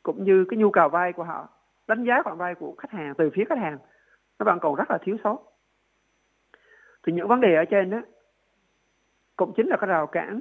cũng 0.03 0.25
như 0.25 0.45
cái 0.49 0.57
nhu 0.57 0.71
cầu 0.71 0.89
vay 0.89 1.13
của 1.13 1.25
họ 1.25 1.49
đánh 1.87 2.05
giá 2.05 2.23
khoản 2.23 2.37
vay 2.37 2.55
của 2.55 2.75
khách 2.79 2.91
hàng 2.91 3.15
từ 3.19 3.31
phía 3.35 3.45
khách 3.49 3.59
hàng 3.59 3.79
nó 4.39 4.45
vẫn 4.45 4.59
còn 4.61 4.75
rất 4.75 4.91
là 4.91 4.99
thiếu 5.03 5.17
sót 5.25 5.39
thì 7.07 7.13
những 7.13 7.29
vấn 7.29 7.41
đề 7.41 7.55
ở 7.55 7.65
trên 7.65 7.91
đó 7.91 7.99
cũng 9.37 9.53
chính 9.57 9.69
là 9.69 9.77
cái 9.77 9.89
rào 9.89 10.07
cản 10.07 10.41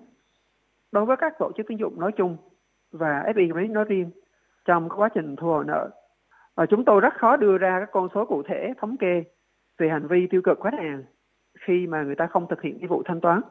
đối 0.91 1.05
với 1.05 1.17
các 1.17 1.34
tổ 1.39 1.51
chức 1.58 1.67
tín 1.67 1.77
dụng 1.77 2.00
nói 2.00 2.12
chung 2.17 2.38
và 2.91 3.24
FI 3.36 3.72
nói 3.72 3.84
riêng 3.84 4.12
trong 4.65 4.89
quá 4.89 5.10
trình 5.13 5.36
thu 5.36 5.48
hồi 5.48 5.65
nợ. 5.67 5.89
Và 6.55 6.65
chúng 6.65 6.85
tôi 6.85 7.01
rất 7.01 7.13
khó 7.17 7.38
đưa 7.38 7.57
ra 7.57 7.79
các 7.79 7.89
con 7.91 8.07
số 8.13 8.25
cụ 8.25 8.43
thể 8.43 8.74
thống 8.77 8.97
kê 8.97 9.24
về 9.77 9.89
hành 9.89 10.07
vi 10.07 10.27
tiêu 10.27 10.41
cực 10.41 10.57
của 10.59 10.63
khách 10.63 10.79
hàng 10.79 11.03
khi 11.59 11.88
mà 11.88 12.03
người 12.03 12.15
ta 12.15 12.27
không 12.27 12.47
thực 12.50 12.62
hiện 12.62 12.77
nghĩa 12.77 12.88
vụ 12.88 13.03
thanh 13.05 13.21
toán. 13.21 13.41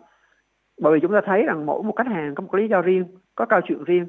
Bởi 0.80 0.94
vì 0.94 1.00
chúng 1.00 1.12
ta 1.12 1.20
thấy 1.24 1.42
rằng 1.42 1.66
mỗi 1.66 1.82
một 1.82 1.94
khách 1.96 2.06
hàng 2.06 2.34
có 2.34 2.42
một 2.42 2.54
lý 2.54 2.68
do 2.68 2.80
riêng, 2.80 3.06
có 3.34 3.46
câu 3.46 3.60
chuyện 3.64 3.84
riêng 3.84 4.08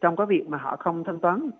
trong 0.00 0.16
cái 0.16 0.26
việc 0.26 0.44
mà 0.48 0.58
họ 0.58 0.76
không 0.76 1.04
thanh 1.04 1.20
toán. 1.20 1.50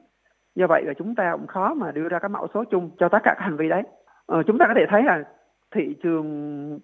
Do 0.54 0.66
vậy 0.66 0.82
là 0.86 0.92
chúng 0.98 1.14
ta 1.14 1.32
cũng 1.32 1.46
khó 1.46 1.74
mà 1.74 1.92
đưa 1.92 2.08
ra 2.08 2.18
các 2.18 2.30
mẫu 2.30 2.46
số 2.54 2.64
chung 2.64 2.90
cho 2.98 3.08
tất 3.08 3.18
cả 3.22 3.34
các 3.36 3.44
hành 3.44 3.56
vi 3.56 3.68
đấy. 3.68 3.82
Ờ, 4.26 4.42
chúng 4.42 4.58
ta 4.58 4.66
có 4.68 4.74
thể 4.76 4.86
thấy 4.88 5.02
là 5.02 5.24
thị 5.70 5.96
trường 6.02 6.80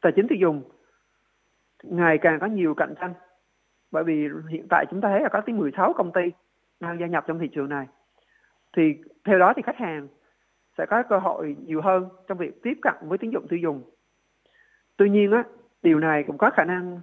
tài 0.00 0.12
chính 0.16 0.28
tiêu 0.28 0.38
dùng 0.40 0.62
ngày 1.82 2.18
càng 2.18 2.40
có 2.40 2.46
nhiều 2.46 2.74
cạnh 2.74 2.94
tranh 3.00 3.14
bởi 3.90 4.04
vì 4.04 4.28
hiện 4.48 4.66
tại 4.70 4.86
chúng 4.90 5.00
ta 5.00 5.08
thấy 5.08 5.20
là 5.20 5.28
có 5.28 5.40
tới 5.46 5.54
16 5.54 5.92
công 5.92 6.12
ty 6.12 6.22
đang 6.80 7.00
gia 7.00 7.06
nhập 7.06 7.24
trong 7.26 7.38
thị 7.38 7.48
trường 7.54 7.68
này 7.68 7.86
thì 8.76 8.94
theo 9.24 9.38
đó 9.38 9.52
thì 9.56 9.62
khách 9.62 9.76
hàng 9.76 10.08
sẽ 10.78 10.86
có 10.86 11.02
cơ 11.02 11.18
hội 11.18 11.56
nhiều 11.66 11.82
hơn 11.82 12.08
trong 12.28 12.38
việc 12.38 12.62
tiếp 12.62 12.78
cận 12.82 12.94
với 13.02 13.18
tín 13.18 13.30
dụng 13.30 13.46
tiêu 13.48 13.58
dùng. 13.58 13.82
Tuy 14.96 15.10
nhiên 15.10 15.30
á 15.32 15.44
điều 15.82 15.98
này 15.98 16.24
cũng 16.26 16.38
có 16.38 16.50
khả 16.50 16.64
năng 16.64 17.00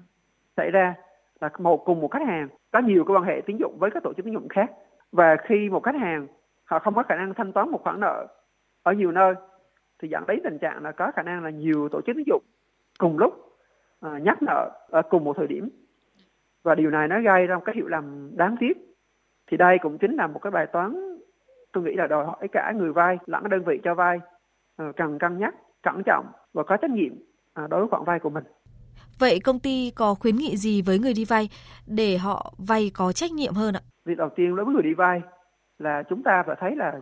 xảy 0.57 0.71
ra 0.71 0.95
là 1.41 1.49
một 1.59 1.77
cùng 1.85 2.01
một 2.01 2.11
khách 2.11 2.27
hàng 2.27 2.47
có 2.71 2.79
nhiều 2.79 3.03
cái 3.03 3.15
quan 3.15 3.23
hệ 3.23 3.41
tín 3.45 3.57
dụng 3.57 3.77
với 3.79 3.91
các 3.91 4.03
tổ 4.03 4.13
chức 4.13 4.25
tín 4.25 4.33
dụng 4.33 4.47
khác. 4.47 4.71
Và 5.11 5.35
khi 5.43 5.69
một 5.69 5.83
khách 5.83 5.95
hàng 5.95 6.27
họ 6.65 6.79
không 6.79 6.95
có 6.95 7.03
khả 7.03 7.15
năng 7.15 7.33
thanh 7.33 7.53
toán 7.53 7.69
một 7.69 7.83
khoản 7.83 7.99
nợ 7.99 8.27
ở 8.83 8.93
nhiều 8.93 9.11
nơi 9.11 9.33
thì 9.99 10.07
dẫn 10.07 10.23
đến 10.27 10.39
tình 10.43 10.57
trạng 10.57 10.83
là 10.83 10.91
có 10.91 11.11
khả 11.15 11.23
năng 11.23 11.43
là 11.43 11.49
nhiều 11.49 11.89
tổ 11.89 12.01
chức 12.01 12.15
tín 12.15 12.23
dụng 12.27 12.43
cùng 12.99 13.17
lúc 13.17 13.33
uh, 14.05 14.21
nhắc 14.21 14.41
nợ 14.41 14.71
ở 14.89 15.01
cùng 15.01 15.23
một 15.23 15.38
thời 15.38 15.47
điểm. 15.47 15.69
Và 16.63 16.75
điều 16.75 16.89
này 16.89 17.07
nó 17.07 17.21
gây 17.21 17.47
ra 17.47 17.55
một 17.55 17.61
cái 17.65 17.75
hiệu 17.75 17.88
lầm 17.88 18.31
đáng 18.35 18.55
tiếc. 18.59 18.77
Thì 19.47 19.57
đây 19.57 19.77
cũng 19.81 19.97
chính 19.97 20.15
là 20.15 20.27
một 20.27 20.39
cái 20.39 20.51
bài 20.51 20.67
toán 20.67 21.19
tôi 21.73 21.83
nghĩ 21.83 21.91
là 21.95 22.07
đòi 22.07 22.25
hỏi 22.25 22.47
cả 22.51 22.73
người 22.75 22.93
vay 22.93 23.17
lẫn 23.25 23.49
đơn 23.49 23.63
vị 23.65 23.79
cho 23.83 23.95
vay 23.95 24.17
uh, 24.17 24.95
cần 24.95 25.19
cân 25.19 25.38
nhắc 25.38 25.55
cẩn 25.83 26.01
trọng 26.05 26.25
và 26.53 26.63
có 26.63 26.77
trách 26.77 26.91
nhiệm 26.91 27.13
uh, 27.13 27.69
đối 27.69 27.79
với 27.79 27.89
khoản 27.89 28.03
vay 28.03 28.19
của 28.19 28.29
mình. 28.29 28.43
Vậy 29.19 29.39
công 29.45 29.59
ty 29.59 29.91
có 29.95 30.13
khuyến 30.13 30.35
nghị 30.35 30.57
gì 30.57 30.81
với 30.81 30.99
người 30.99 31.13
đi 31.13 31.25
vay 31.25 31.49
để 31.88 32.17
họ 32.17 32.53
vay 32.67 32.91
có 32.97 33.11
trách 33.11 33.31
nhiệm 33.31 33.53
hơn 33.53 33.73
ạ? 33.73 33.81
Việc 34.05 34.17
đầu 34.17 34.29
tiên 34.35 34.55
đối 34.55 34.65
với 34.65 34.73
người 34.73 34.83
đi 34.83 34.93
vay 34.93 35.21
là 35.79 36.03
chúng 36.09 36.23
ta 36.23 36.43
phải 36.47 36.55
thấy 36.59 36.75
là 36.75 36.93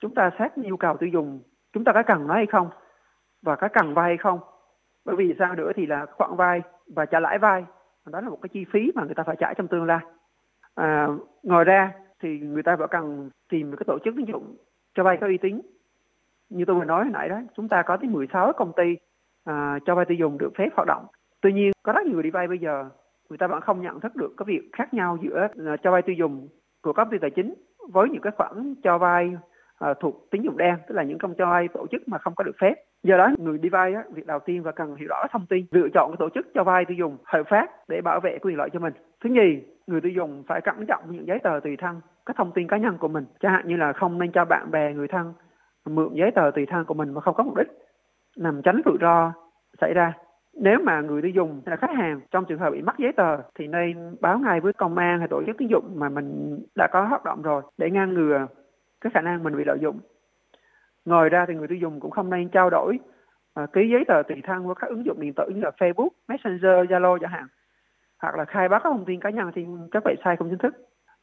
chúng 0.00 0.14
ta 0.14 0.30
xét 0.38 0.58
nhu 0.58 0.76
cầu 0.76 0.96
tiêu 1.00 1.08
dùng 1.12 1.42
chúng 1.72 1.84
ta 1.84 1.92
có 1.92 2.02
cần 2.06 2.26
nó 2.26 2.34
hay 2.34 2.46
không 2.46 2.70
và 3.42 3.56
có 3.56 3.68
cần 3.68 3.94
vay 3.94 4.04
hay 4.04 4.16
không. 4.16 4.40
Bởi 5.04 5.16
vì 5.16 5.34
sao 5.38 5.54
nữa 5.54 5.72
thì 5.76 5.86
là 5.86 6.06
khoản 6.16 6.36
vay 6.36 6.60
và 6.86 7.06
trả 7.06 7.20
lãi 7.20 7.38
vay 7.38 7.64
đó 8.06 8.20
là 8.20 8.30
một 8.30 8.38
cái 8.42 8.50
chi 8.52 8.64
phí 8.72 8.92
mà 8.94 9.04
người 9.04 9.14
ta 9.14 9.22
phải 9.22 9.36
trả 9.38 9.54
trong 9.54 9.68
tương 9.68 9.84
lai. 9.84 10.00
À, 10.74 11.08
ngoài 11.42 11.64
ra 11.64 11.92
thì 12.24 12.38
người 12.38 12.62
ta 12.62 12.76
vẫn 12.76 12.88
cần 12.90 13.30
tìm 13.50 13.70
cái 13.76 13.84
tổ 13.86 13.98
chức 14.04 14.14
tín 14.16 14.24
dụng 14.24 14.56
cho 14.94 15.04
vay 15.04 15.16
có 15.20 15.26
uy 15.26 15.38
tín. 15.38 15.60
Như 16.50 16.64
tôi 16.64 16.76
vừa 16.76 16.84
nói 16.84 17.04
hồi 17.04 17.12
nãy 17.12 17.28
đó 17.28 17.40
chúng 17.56 17.68
ta 17.68 17.82
có 17.86 17.96
tới 17.96 18.08
16 18.10 18.52
công 18.56 18.72
ty 18.76 18.96
à, 19.44 19.78
cho 19.86 19.94
vay 19.94 20.04
tiêu 20.04 20.16
dùng 20.20 20.38
được 20.38 20.52
phép 20.58 20.68
hoạt 20.76 20.88
động. 20.88 21.06
Tuy 21.40 21.52
nhiên 21.52 21.72
có 21.82 21.92
rất 21.92 22.06
nhiều 22.06 22.14
người 22.14 22.22
đi 22.22 22.30
vay 22.30 22.48
bây 22.48 22.58
giờ 22.58 22.84
người 23.28 23.38
ta 23.38 23.46
vẫn 23.46 23.60
không 23.60 23.82
nhận 23.82 24.00
thức 24.00 24.16
được 24.16 24.34
cái 24.36 24.44
việc 24.46 24.68
khác 24.72 24.94
nhau 24.94 25.18
giữa 25.22 25.48
à, 25.66 25.76
cho 25.82 25.90
vay 25.90 26.02
tiêu 26.02 26.16
dùng 26.18 26.48
của 26.82 26.92
các 26.92 27.04
công 27.04 27.12
ty 27.12 27.18
tài 27.18 27.30
chính 27.30 27.54
với 27.92 28.08
những 28.08 28.22
cái 28.22 28.32
khoản 28.36 28.74
cho 28.82 28.98
vay 28.98 29.32
à, 29.78 29.94
thuộc 30.00 30.30
tín 30.30 30.42
dụng 30.42 30.56
đen 30.56 30.74
tức 30.88 30.94
là 30.94 31.02
những 31.02 31.18
công 31.18 31.34
cho 31.38 31.46
vay 31.46 31.68
tổ 31.68 31.86
chức 31.90 32.08
mà 32.08 32.18
không 32.18 32.34
có 32.34 32.44
được 32.44 32.56
phép. 32.60 32.74
Do 33.02 33.16
đó 33.16 33.30
người 33.38 33.58
đi 33.58 33.68
vay 33.68 33.94
á, 33.94 34.04
việc 34.14 34.26
đầu 34.26 34.38
tiên 34.38 34.62
và 34.62 34.72
cần 34.72 34.96
hiểu 34.96 35.08
rõ 35.08 35.26
thông 35.30 35.46
tin 35.46 35.66
lựa 35.70 35.88
chọn 35.94 36.10
cái 36.10 36.16
tổ 36.18 36.28
chức 36.34 36.46
cho 36.54 36.64
vay 36.64 36.84
tiêu 36.84 36.96
dùng 36.98 37.16
hợp 37.24 37.42
pháp 37.48 37.66
để 37.88 38.00
bảo 38.00 38.20
vệ 38.20 38.38
quyền 38.40 38.56
lợi 38.56 38.68
cho 38.72 38.78
mình. 38.78 38.92
Thứ 39.24 39.30
nhì 39.30 39.62
người 39.86 40.00
tiêu 40.00 40.12
dùng 40.12 40.42
phải 40.46 40.60
cẩn 40.60 40.86
trọng 40.86 41.02
những 41.08 41.26
giấy 41.26 41.38
tờ 41.38 41.60
tùy 41.60 41.76
thân 41.76 42.00
các 42.26 42.36
thông 42.36 42.52
tin 42.52 42.68
cá 42.68 42.76
nhân 42.76 42.98
của 42.98 43.08
mình. 43.08 43.24
Chẳng 43.40 43.52
hạn 43.52 43.68
như 43.68 43.76
là 43.76 43.92
không 43.92 44.18
nên 44.18 44.32
cho 44.32 44.44
bạn 44.44 44.70
bè 44.70 44.92
người 44.92 45.08
thân 45.08 45.32
mượn 45.86 46.14
giấy 46.14 46.30
tờ 46.30 46.50
tùy 46.54 46.66
thân 46.66 46.84
của 46.84 46.94
mình 46.94 47.14
mà 47.14 47.20
không 47.20 47.34
có 47.34 47.44
mục 47.44 47.56
đích 47.56 47.68
nằm 48.36 48.62
tránh 48.62 48.80
rủi 48.84 48.96
ro 49.00 49.32
xảy 49.80 49.94
ra. 49.94 50.12
Nếu 50.54 50.78
mà 50.84 51.00
người 51.00 51.22
tiêu 51.22 51.30
dùng 51.30 51.62
hay 51.66 51.70
là 51.70 51.76
khách 51.76 51.96
hàng 51.96 52.20
trong 52.30 52.44
trường 52.44 52.58
hợp 52.58 52.70
bị 52.70 52.82
mất 52.82 52.98
giấy 52.98 53.12
tờ 53.12 53.36
thì 53.54 53.66
nên 53.66 54.16
báo 54.20 54.38
ngay 54.38 54.60
với 54.60 54.72
công 54.72 54.98
an 54.98 55.18
hay 55.18 55.28
tổ 55.28 55.42
chức 55.46 55.56
tín 55.58 55.68
dụng 55.68 55.92
mà 55.94 56.08
mình 56.08 56.58
đã 56.76 56.88
có 56.92 57.04
hoạt 57.04 57.24
động 57.24 57.42
rồi 57.42 57.62
để 57.78 57.90
ngăn 57.90 58.14
ngừa 58.14 58.46
cái 59.00 59.10
khả 59.14 59.20
năng 59.20 59.42
mình 59.42 59.56
bị 59.56 59.64
lợi 59.64 59.78
dụng. 59.80 60.00
Ngoài 61.04 61.28
ra 61.28 61.46
thì 61.48 61.54
người 61.54 61.68
tiêu 61.68 61.78
dùng 61.78 62.00
cũng 62.00 62.10
không 62.10 62.30
nên 62.30 62.48
trao 62.48 62.70
đổi 62.70 62.98
uh, 63.60 63.72
ký 63.72 63.88
giấy 63.92 64.04
tờ 64.08 64.22
tùy 64.28 64.40
thân 64.42 64.68
qua 64.68 64.74
các 64.74 64.90
ứng 64.90 65.04
dụng 65.06 65.20
điện 65.20 65.32
tử 65.36 65.48
như 65.48 65.60
là 65.60 65.70
Facebook, 65.78 66.08
Messenger, 66.28 66.90
Zalo 66.90 67.18
chẳng 67.18 67.30
hạn 67.30 67.46
hoặc 68.22 68.36
là 68.36 68.44
khai 68.44 68.68
báo 68.68 68.80
các 68.80 68.90
thông 68.90 69.04
tin 69.04 69.20
cá 69.20 69.30
nhân 69.30 69.50
trên 69.54 69.88
các 69.90 70.02
website 70.06 70.36
không 70.38 70.50
chính 70.50 70.58
thức 70.58 70.74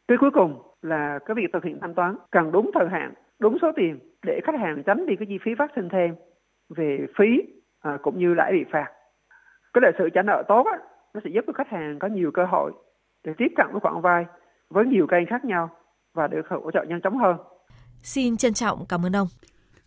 cái 0.07 0.17
cuối 0.17 0.31
cùng 0.33 0.61
là 0.81 1.19
cái 1.25 1.35
việc 1.35 1.47
thực 1.53 1.63
hiện 1.63 1.79
thanh 1.81 1.93
toán 1.93 2.15
cần 2.31 2.51
đúng 2.51 2.71
thời 2.73 2.89
hạn 2.89 3.13
đúng 3.39 3.57
số 3.61 3.71
tiền 3.75 3.99
để 4.25 4.39
khách 4.43 4.59
hàng 4.59 4.83
tránh 4.85 5.05
đi 5.05 5.15
cái 5.15 5.25
chi 5.29 5.37
phí 5.45 5.51
phát 5.57 5.71
sinh 5.75 5.89
thêm 5.89 6.15
về 6.69 7.07
phí 7.17 7.27
à, 7.79 7.97
cũng 8.01 8.19
như 8.19 8.33
lãi 8.33 8.51
bị 8.51 8.63
phạt 8.71 8.87
cái 9.73 9.81
đại 9.81 9.91
sự 9.97 10.09
trả 10.13 10.21
nợ 10.21 10.43
tốt 10.47 10.65
á, 10.71 10.77
nó 11.13 11.21
sẽ 11.23 11.29
giúp 11.33 11.43
cho 11.47 11.53
khách 11.53 11.69
hàng 11.69 11.99
có 11.99 12.07
nhiều 12.07 12.31
cơ 12.33 12.45
hội 12.45 12.71
để 13.23 13.33
tiếp 13.37 13.47
cận 13.57 13.67
với 13.71 13.79
khoản 13.79 14.01
vay 14.01 14.25
với 14.69 14.85
nhiều 14.85 15.07
kênh 15.07 15.25
khác 15.25 15.45
nhau 15.45 15.69
và 16.13 16.27
được 16.27 16.47
hỗ 16.49 16.71
trợ 16.71 16.83
nhanh 16.83 17.01
chóng 17.01 17.17
hơn 17.17 17.37
Xin 18.03 18.37
trân 18.37 18.53
trọng 18.53 18.85
cảm 18.89 19.05
ơn 19.05 19.15
ông. 19.15 19.27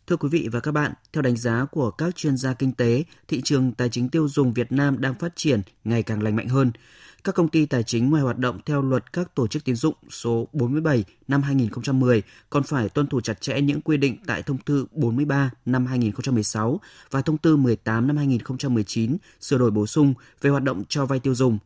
Thưa 0.06 0.16
quý 0.16 0.28
vị 0.28 0.48
và 0.52 0.60
các 0.60 0.72
bạn, 0.72 0.92
theo 1.12 1.22
đánh 1.22 1.36
giá 1.36 1.64
của 1.70 1.90
các 1.90 2.16
chuyên 2.16 2.36
gia 2.36 2.54
kinh 2.54 2.72
tế, 2.72 3.04
thị 3.28 3.40
trường 3.44 3.72
tài 3.72 3.88
chính 3.88 4.08
tiêu 4.08 4.28
dùng 4.28 4.52
Việt 4.52 4.72
Nam 4.72 5.00
đang 5.00 5.14
phát 5.14 5.36
triển 5.36 5.62
ngày 5.84 6.02
càng 6.02 6.22
lành 6.22 6.36
mạnh 6.36 6.48
hơn. 6.48 6.72
Các 7.24 7.34
công 7.34 7.48
ty 7.48 7.66
tài 7.66 7.82
chính 7.82 8.10
ngoài 8.10 8.22
hoạt 8.22 8.38
động 8.38 8.60
theo 8.66 8.82
luật 8.82 9.12
các 9.12 9.34
tổ 9.34 9.46
chức 9.46 9.64
tín 9.64 9.76
dụng 9.76 9.94
số 10.10 10.48
47 10.52 11.04
năm 11.28 11.42
2010 11.42 12.22
còn 12.50 12.62
phải 12.62 12.88
tuân 12.88 13.06
thủ 13.06 13.20
chặt 13.20 13.40
chẽ 13.40 13.60
những 13.60 13.80
quy 13.80 13.96
định 13.96 14.16
tại 14.26 14.42
thông 14.42 14.58
tư 14.58 14.86
43 14.92 15.50
năm 15.66 15.86
2016 15.86 16.80
và 17.10 17.22
thông 17.22 17.38
tư 17.38 17.56
18 17.56 18.06
năm 18.06 18.16
2019 18.16 19.16
sửa 19.40 19.58
đổi 19.58 19.70
bổ 19.70 19.86
sung 19.86 20.14
về 20.40 20.50
hoạt 20.50 20.62
động 20.62 20.84
cho 20.88 21.06
vay 21.06 21.20
tiêu 21.20 21.34
dùng. 21.34 21.58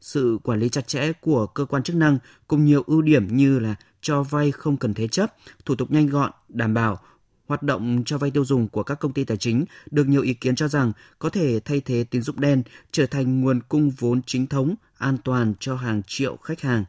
Sự 0.00 0.38
quản 0.42 0.60
lý 0.60 0.68
chặt 0.68 0.88
chẽ 0.88 1.12
của 1.12 1.46
cơ 1.46 1.64
quan 1.64 1.82
chức 1.82 1.96
năng 1.96 2.18
cùng 2.48 2.64
nhiều 2.64 2.82
ưu 2.86 3.02
điểm 3.02 3.36
như 3.36 3.58
là 3.58 3.74
cho 4.00 4.22
vay 4.22 4.50
không 4.50 4.76
cần 4.76 4.94
thế 4.94 5.08
chấp, 5.08 5.34
thủ 5.64 5.74
tục 5.74 5.90
nhanh 5.90 6.06
gọn, 6.06 6.30
đảm 6.48 6.74
bảo 6.74 7.00
hoạt 7.46 7.62
động 7.62 8.02
cho 8.06 8.18
vay 8.18 8.30
tiêu 8.30 8.44
dùng 8.44 8.68
của 8.68 8.82
các 8.82 8.94
công 8.94 9.12
ty 9.12 9.24
tài 9.24 9.36
chính 9.36 9.64
được 9.90 10.08
nhiều 10.08 10.22
ý 10.22 10.34
kiến 10.34 10.54
cho 10.54 10.68
rằng 10.68 10.92
có 11.18 11.30
thể 11.30 11.60
thay 11.64 11.80
thế 11.80 12.04
tín 12.10 12.22
dụng 12.22 12.40
đen 12.40 12.62
trở 12.92 13.06
thành 13.06 13.40
nguồn 13.40 13.60
cung 13.68 13.90
vốn 13.90 14.20
chính 14.26 14.46
thống, 14.46 14.74
an 14.98 15.16
toàn 15.24 15.54
cho 15.60 15.76
hàng 15.76 16.02
triệu 16.06 16.36
khách 16.36 16.60
hàng. 16.60 16.84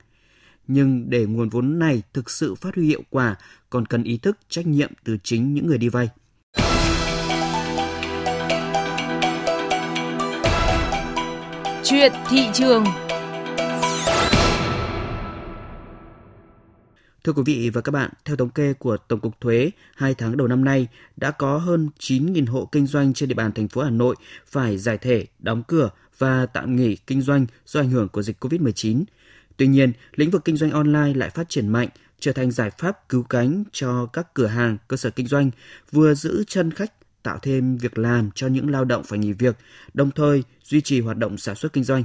Nhưng 0.67 1.09
để 1.09 1.25
nguồn 1.25 1.49
vốn 1.49 1.79
này 1.79 2.01
thực 2.13 2.29
sự 2.29 2.55
phát 2.55 2.75
huy 2.75 2.87
hiệu 2.87 3.03
quả 3.09 3.35
còn 3.69 3.85
cần 3.85 4.03
ý 4.03 4.17
thức 4.17 4.37
trách 4.49 4.67
nhiệm 4.67 4.91
từ 5.03 5.17
chính 5.23 5.53
những 5.53 5.67
người 5.67 5.77
đi 5.77 5.89
vay. 5.89 6.09
Chuyện 11.83 12.11
thị 12.29 12.47
trường 12.53 12.83
Thưa 17.23 17.33
quý 17.33 17.43
vị 17.45 17.69
và 17.69 17.81
các 17.81 17.91
bạn, 17.91 18.09
theo 18.25 18.35
thống 18.35 18.49
kê 18.49 18.73
của 18.73 18.97
Tổng 18.97 19.19
cục 19.19 19.41
Thuế, 19.41 19.71
hai 19.95 20.13
tháng 20.13 20.37
đầu 20.37 20.47
năm 20.47 20.65
nay 20.65 20.87
đã 21.17 21.31
có 21.31 21.57
hơn 21.57 21.89
9.000 21.99 22.47
hộ 22.47 22.69
kinh 22.71 22.87
doanh 22.87 23.13
trên 23.13 23.29
địa 23.29 23.35
bàn 23.35 23.51
thành 23.51 23.67
phố 23.67 23.81
Hà 23.81 23.89
Nội 23.89 24.15
phải 24.45 24.77
giải 24.77 24.97
thể, 24.97 25.25
đóng 25.39 25.63
cửa 25.67 25.89
và 26.17 26.45
tạm 26.45 26.75
nghỉ 26.75 26.95
kinh 26.95 27.21
doanh 27.21 27.45
do 27.65 27.79
ảnh 27.79 27.89
hưởng 27.89 28.09
của 28.09 28.21
dịch 28.21 28.43
COVID-19. 28.45 29.03
Tuy 29.57 29.67
nhiên, 29.67 29.91
lĩnh 30.15 30.31
vực 30.31 30.45
kinh 30.45 30.57
doanh 30.57 30.71
online 30.71 31.13
lại 31.15 31.29
phát 31.29 31.49
triển 31.49 31.67
mạnh, 31.67 31.89
trở 32.19 32.31
thành 32.31 32.51
giải 32.51 32.69
pháp 32.77 33.09
cứu 33.09 33.23
cánh 33.23 33.63
cho 33.71 34.05
các 34.05 34.33
cửa 34.33 34.47
hàng, 34.47 34.77
cơ 34.87 34.97
sở 34.97 35.09
kinh 35.09 35.27
doanh, 35.27 35.51
vừa 35.91 36.13
giữ 36.13 36.43
chân 36.47 36.71
khách, 36.71 37.23
tạo 37.23 37.39
thêm 37.41 37.77
việc 37.77 37.97
làm 37.97 38.31
cho 38.35 38.47
những 38.47 38.69
lao 38.69 38.85
động 38.85 39.03
phải 39.03 39.19
nghỉ 39.19 39.33
việc, 39.33 39.57
đồng 39.93 40.11
thời 40.11 40.43
duy 40.63 40.81
trì 40.81 41.01
hoạt 41.01 41.17
động 41.17 41.37
sản 41.37 41.55
xuất 41.55 41.73
kinh 41.73 41.83
doanh. 41.83 42.03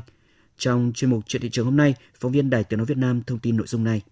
Trong 0.58 0.92
chuyên 0.94 1.10
mục 1.10 1.24
Chuyện 1.26 1.42
thị 1.42 1.50
trường 1.50 1.64
hôm 1.64 1.76
nay, 1.76 1.94
phóng 2.20 2.32
viên 2.32 2.50
Đài 2.50 2.64
Tiếng 2.64 2.78
Nói 2.78 2.86
Việt 2.86 2.98
Nam 2.98 3.22
thông 3.22 3.38
tin 3.38 3.56
nội 3.56 3.66
dung 3.66 3.84
này. 3.84 4.02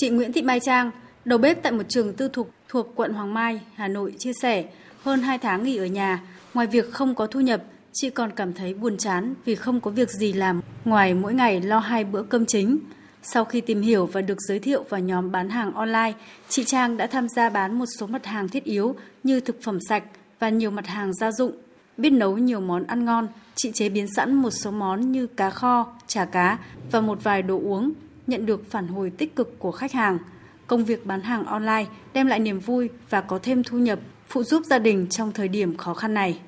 Chị 0.00 0.08
Nguyễn 0.08 0.32
Thị 0.32 0.42
Mai 0.42 0.60
Trang, 0.60 0.90
đầu 1.24 1.38
bếp 1.38 1.62
tại 1.62 1.72
một 1.72 1.82
trường 1.88 2.12
tư 2.12 2.28
thục 2.28 2.50
thuộc 2.68 2.92
quận 2.94 3.12
Hoàng 3.12 3.34
Mai, 3.34 3.60
Hà 3.74 3.88
Nội 3.88 4.14
chia 4.18 4.32
sẻ, 4.42 4.64
hơn 5.02 5.22
2 5.22 5.38
tháng 5.38 5.62
nghỉ 5.62 5.76
ở 5.76 5.86
nhà, 5.86 6.22
ngoài 6.54 6.66
việc 6.66 6.92
không 6.92 7.14
có 7.14 7.26
thu 7.26 7.40
nhập, 7.40 7.62
chị 7.92 8.10
còn 8.10 8.30
cảm 8.36 8.52
thấy 8.52 8.74
buồn 8.74 8.96
chán 8.96 9.34
vì 9.44 9.54
không 9.54 9.80
có 9.80 9.90
việc 9.90 10.10
gì 10.10 10.32
làm 10.32 10.60
ngoài 10.84 11.14
mỗi 11.14 11.34
ngày 11.34 11.60
lo 11.60 11.78
hai 11.78 12.04
bữa 12.04 12.22
cơm 12.22 12.46
chính. 12.46 12.78
Sau 13.22 13.44
khi 13.44 13.60
tìm 13.60 13.80
hiểu 13.80 14.06
và 14.06 14.20
được 14.20 14.40
giới 14.40 14.58
thiệu 14.58 14.84
vào 14.88 15.00
nhóm 15.00 15.32
bán 15.32 15.50
hàng 15.50 15.74
online, 15.74 16.12
chị 16.48 16.64
Trang 16.64 16.96
đã 16.96 17.06
tham 17.06 17.28
gia 17.28 17.50
bán 17.50 17.78
một 17.78 17.86
số 17.98 18.06
mặt 18.06 18.26
hàng 18.26 18.48
thiết 18.48 18.64
yếu 18.64 18.94
như 19.22 19.40
thực 19.40 19.62
phẩm 19.62 19.78
sạch 19.88 20.04
và 20.38 20.48
nhiều 20.48 20.70
mặt 20.70 20.86
hàng 20.86 21.14
gia 21.14 21.32
dụng. 21.32 21.52
Biết 21.96 22.10
nấu 22.10 22.38
nhiều 22.38 22.60
món 22.60 22.84
ăn 22.84 23.04
ngon, 23.04 23.28
chị 23.54 23.70
chế 23.74 23.88
biến 23.88 24.06
sẵn 24.16 24.34
một 24.34 24.50
số 24.50 24.70
món 24.70 25.12
như 25.12 25.26
cá 25.26 25.50
kho, 25.50 25.92
chả 26.06 26.24
cá 26.24 26.58
và 26.90 27.00
một 27.00 27.24
vài 27.24 27.42
đồ 27.42 27.60
uống 27.64 27.92
nhận 28.28 28.46
được 28.46 28.70
phản 28.70 28.86
hồi 28.86 29.12
tích 29.18 29.36
cực 29.36 29.58
của 29.58 29.70
khách 29.70 29.92
hàng. 29.92 30.18
Công 30.66 30.84
việc 30.84 31.06
bán 31.06 31.20
hàng 31.20 31.44
online 31.44 31.84
đem 32.14 32.26
lại 32.26 32.38
niềm 32.38 32.58
vui 32.58 32.88
và 33.10 33.20
có 33.20 33.38
thêm 33.42 33.62
thu 33.62 33.78
nhập, 33.78 33.98
phụ 34.24 34.42
giúp 34.42 34.62
gia 34.64 34.78
đình 34.78 35.06
trong 35.10 35.32
thời 35.34 35.48
điểm 35.48 35.76
khó 35.76 35.94
khăn 35.94 36.14
này. 36.14 36.40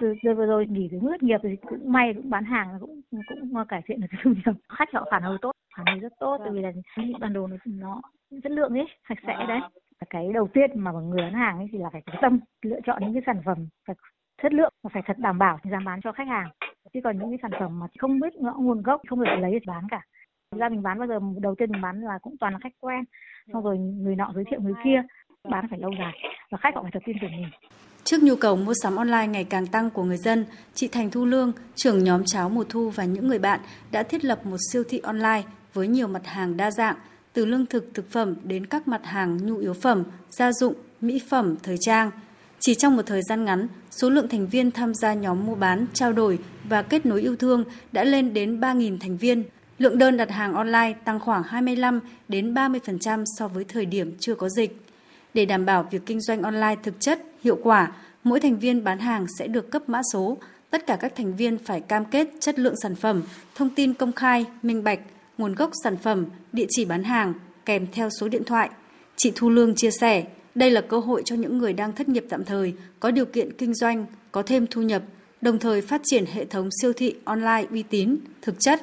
Từ 0.00 0.14
giờ 0.22 0.34
vừa 0.34 0.46
rồi 0.46 0.66
nghỉ 0.66 0.88
từ 0.92 0.98
thất 1.00 1.22
nghiệp 1.22 1.38
thì 1.42 1.48
cũng 1.68 1.92
may 1.92 2.12
cũng 2.14 2.30
bán 2.30 2.44
hàng 2.44 2.68
cũng 2.80 3.00
cũng 3.10 3.64
cải 3.68 3.82
thiện 3.86 4.00
được 4.00 4.06
thu 4.24 4.30
nhập 4.46 4.54
khách 4.78 4.88
họ 4.92 5.06
phản 5.10 5.22
hồi 5.22 5.38
tốt 5.42 5.52
phản 5.76 5.86
hồi 5.86 5.98
rất 5.98 6.12
tốt 6.20 6.36
tại 6.38 6.50
vì 6.52 6.60
là 6.60 6.70
những 6.96 7.20
bản 7.20 7.32
đồ 7.32 7.46
nó, 7.46 7.56
nó 7.66 8.00
chất 8.42 8.52
lượng 8.52 8.74
ấy 8.74 8.86
sạch 9.08 9.18
sẽ 9.26 9.34
đấy 9.48 9.60
cái 10.10 10.32
đầu 10.34 10.48
tiên 10.54 10.70
mà 10.74 10.92
mọi 10.92 11.02
người 11.02 11.22
bán 11.22 11.34
hàng 11.34 11.58
ấy 11.58 11.66
thì 11.72 11.78
là 11.78 11.90
phải 11.92 12.02
có 12.06 12.12
tâm 12.22 12.40
lựa 12.62 12.80
chọn 12.86 13.02
những 13.02 13.12
cái 13.12 13.22
sản 13.26 13.42
phẩm 13.44 13.68
phải 13.86 13.96
chất 14.42 14.52
lượng 14.52 14.72
và 14.82 14.90
phải 14.92 15.02
thật 15.06 15.18
đảm 15.18 15.38
bảo 15.38 15.58
thì 15.62 15.70
dám 15.70 15.84
bán 15.84 16.00
cho 16.00 16.12
khách 16.12 16.28
hàng 16.28 16.50
chứ 16.94 17.00
còn 17.04 17.18
những 17.18 17.30
cái 17.30 17.38
sản 17.42 17.50
phẩm 17.60 17.78
mà 17.78 17.86
không 17.98 18.20
biết 18.20 18.34
ngõ 18.34 18.52
nguồn 18.52 18.82
gốc 18.82 19.00
không 19.08 19.20
được 19.20 19.30
lấy 19.40 19.52
để 19.52 19.58
bán 19.66 19.86
cả 19.90 20.02
ra 20.58 20.68
mình 20.68 20.82
bán 20.82 20.98
bao 20.98 21.08
giờ 21.08 21.18
đầu 21.40 21.54
tiên 21.58 21.72
mình 21.72 21.82
bán 21.82 22.00
là 22.00 22.18
cũng 22.22 22.36
toàn 22.40 22.52
là 22.52 22.58
khách 22.62 22.74
quen 22.80 23.04
xong 23.52 23.62
rồi 23.62 23.78
người 23.78 24.16
nọ 24.16 24.32
giới 24.34 24.44
thiệu 24.50 24.60
người 24.60 24.74
kia 24.84 25.02
bán 25.50 25.66
phải 25.70 25.78
lâu 25.78 25.90
dài 25.98 26.12
và 26.50 26.58
khách 26.58 26.74
họ 26.74 26.82
phải 26.82 26.90
thật 26.94 27.02
tin 27.06 27.16
tưởng 27.20 27.30
mình 27.30 27.50
Trước 28.04 28.22
nhu 28.22 28.36
cầu 28.36 28.56
mua 28.56 28.74
sắm 28.82 28.96
online 28.96 29.26
ngày 29.26 29.44
càng 29.44 29.66
tăng 29.66 29.90
của 29.90 30.04
người 30.04 30.16
dân, 30.16 30.44
chị 30.74 30.88
Thành 30.88 31.10
Thu 31.10 31.24
Lương, 31.24 31.52
trưởng 31.74 32.04
nhóm 32.04 32.24
cháo 32.24 32.48
mùa 32.48 32.64
thu 32.68 32.90
và 32.90 33.04
những 33.04 33.28
người 33.28 33.38
bạn 33.38 33.60
đã 33.90 34.02
thiết 34.02 34.24
lập 34.24 34.46
một 34.46 34.56
siêu 34.72 34.84
thị 34.88 34.98
online 34.98 35.42
với 35.74 35.88
nhiều 35.88 36.08
mặt 36.08 36.26
hàng 36.26 36.56
đa 36.56 36.70
dạng, 36.70 36.96
từ 37.32 37.44
lương 37.44 37.66
thực 37.66 37.94
thực 37.94 38.10
phẩm 38.10 38.34
đến 38.44 38.66
các 38.66 38.88
mặt 38.88 39.00
hàng 39.04 39.46
nhu 39.46 39.56
yếu 39.56 39.74
phẩm, 39.74 40.04
gia 40.30 40.52
dụng, 40.52 40.74
mỹ 41.00 41.20
phẩm, 41.28 41.56
thời 41.62 41.76
trang. 41.80 42.10
Chỉ 42.60 42.74
trong 42.74 42.96
một 42.96 43.02
thời 43.06 43.20
gian 43.28 43.44
ngắn, 43.44 43.66
số 43.90 44.10
lượng 44.10 44.28
thành 44.28 44.46
viên 44.46 44.70
tham 44.70 44.94
gia 44.94 45.14
nhóm 45.14 45.46
mua 45.46 45.54
bán, 45.54 45.86
trao 45.92 46.12
đổi 46.12 46.38
và 46.64 46.82
kết 46.82 47.06
nối 47.06 47.20
yêu 47.20 47.36
thương 47.36 47.64
đã 47.92 48.04
lên 48.04 48.34
đến 48.34 48.60
3.000 48.60 48.98
thành 49.00 49.16
viên. 49.16 49.42
Lượng 49.82 49.98
đơn 49.98 50.16
đặt 50.16 50.30
hàng 50.30 50.54
online 50.54 50.92
tăng 51.04 51.20
khoảng 51.20 51.42
25 51.42 52.00
đến 52.28 52.54
30% 52.54 53.24
so 53.38 53.48
với 53.48 53.64
thời 53.64 53.86
điểm 53.86 54.16
chưa 54.18 54.34
có 54.34 54.48
dịch. 54.48 54.76
Để 55.34 55.44
đảm 55.44 55.66
bảo 55.66 55.88
việc 55.90 56.02
kinh 56.06 56.20
doanh 56.20 56.42
online 56.42 56.76
thực 56.82 57.00
chất, 57.00 57.20
hiệu 57.44 57.58
quả, 57.62 57.92
mỗi 58.24 58.40
thành 58.40 58.58
viên 58.58 58.84
bán 58.84 58.98
hàng 58.98 59.26
sẽ 59.38 59.46
được 59.46 59.70
cấp 59.70 59.88
mã 59.88 60.00
số. 60.12 60.36
Tất 60.70 60.86
cả 60.86 60.96
các 60.96 61.12
thành 61.16 61.36
viên 61.36 61.58
phải 61.58 61.80
cam 61.80 62.04
kết 62.04 62.28
chất 62.40 62.58
lượng 62.58 62.74
sản 62.82 62.94
phẩm, 62.94 63.22
thông 63.54 63.70
tin 63.70 63.94
công 63.94 64.12
khai, 64.12 64.46
minh 64.62 64.84
bạch, 64.84 65.00
nguồn 65.38 65.54
gốc 65.54 65.70
sản 65.84 65.96
phẩm, 65.96 66.26
địa 66.52 66.66
chỉ 66.68 66.84
bán 66.84 67.04
hàng, 67.04 67.34
kèm 67.64 67.86
theo 67.92 68.08
số 68.20 68.28
điện 68.28 68.44
thoại. 68.44 68.70
Chị 69.16 69.32
Thu 69.36 69.50
Lương 69.50 69.74
chia 69.74 69.90
sẻ, 69.90 70.24
đây 70.54 70.70
là 70.70 70.80
cơ 70.80 70.98
hội 70.98 71.22
cho 71.24 71.36
những 71.36 71.58
người 71.58 71.72
đang 71.72 71.92
thất 71.92 72.08
nghiệp 72.08 72.24
tạm 72.28 72.44
thời, 72.44 72.74
có 73.00 73.10
điều 73.10 73.26
kiện 73.26 73.52
kinh 73.52 73.74
doanh, 73.74 74.06
có 74.32 74.42
thêm 74.42 74.66
thu 74.70 74.82
nhập, 74.82 75.02
đồng 75.40 75.58
thời 75.58 75.80
phát 75.80 76.00
triển 76.04 76.24
hệ 76.26 76.44
thống 76.44 76.68
siêu 76.82 76.92
thị 76.92 77.14
online 77.24 77.64
uy 77.70 77.82
tín, 77.82 78.16
thực 78.42 78.60
chất. 78.60 78.82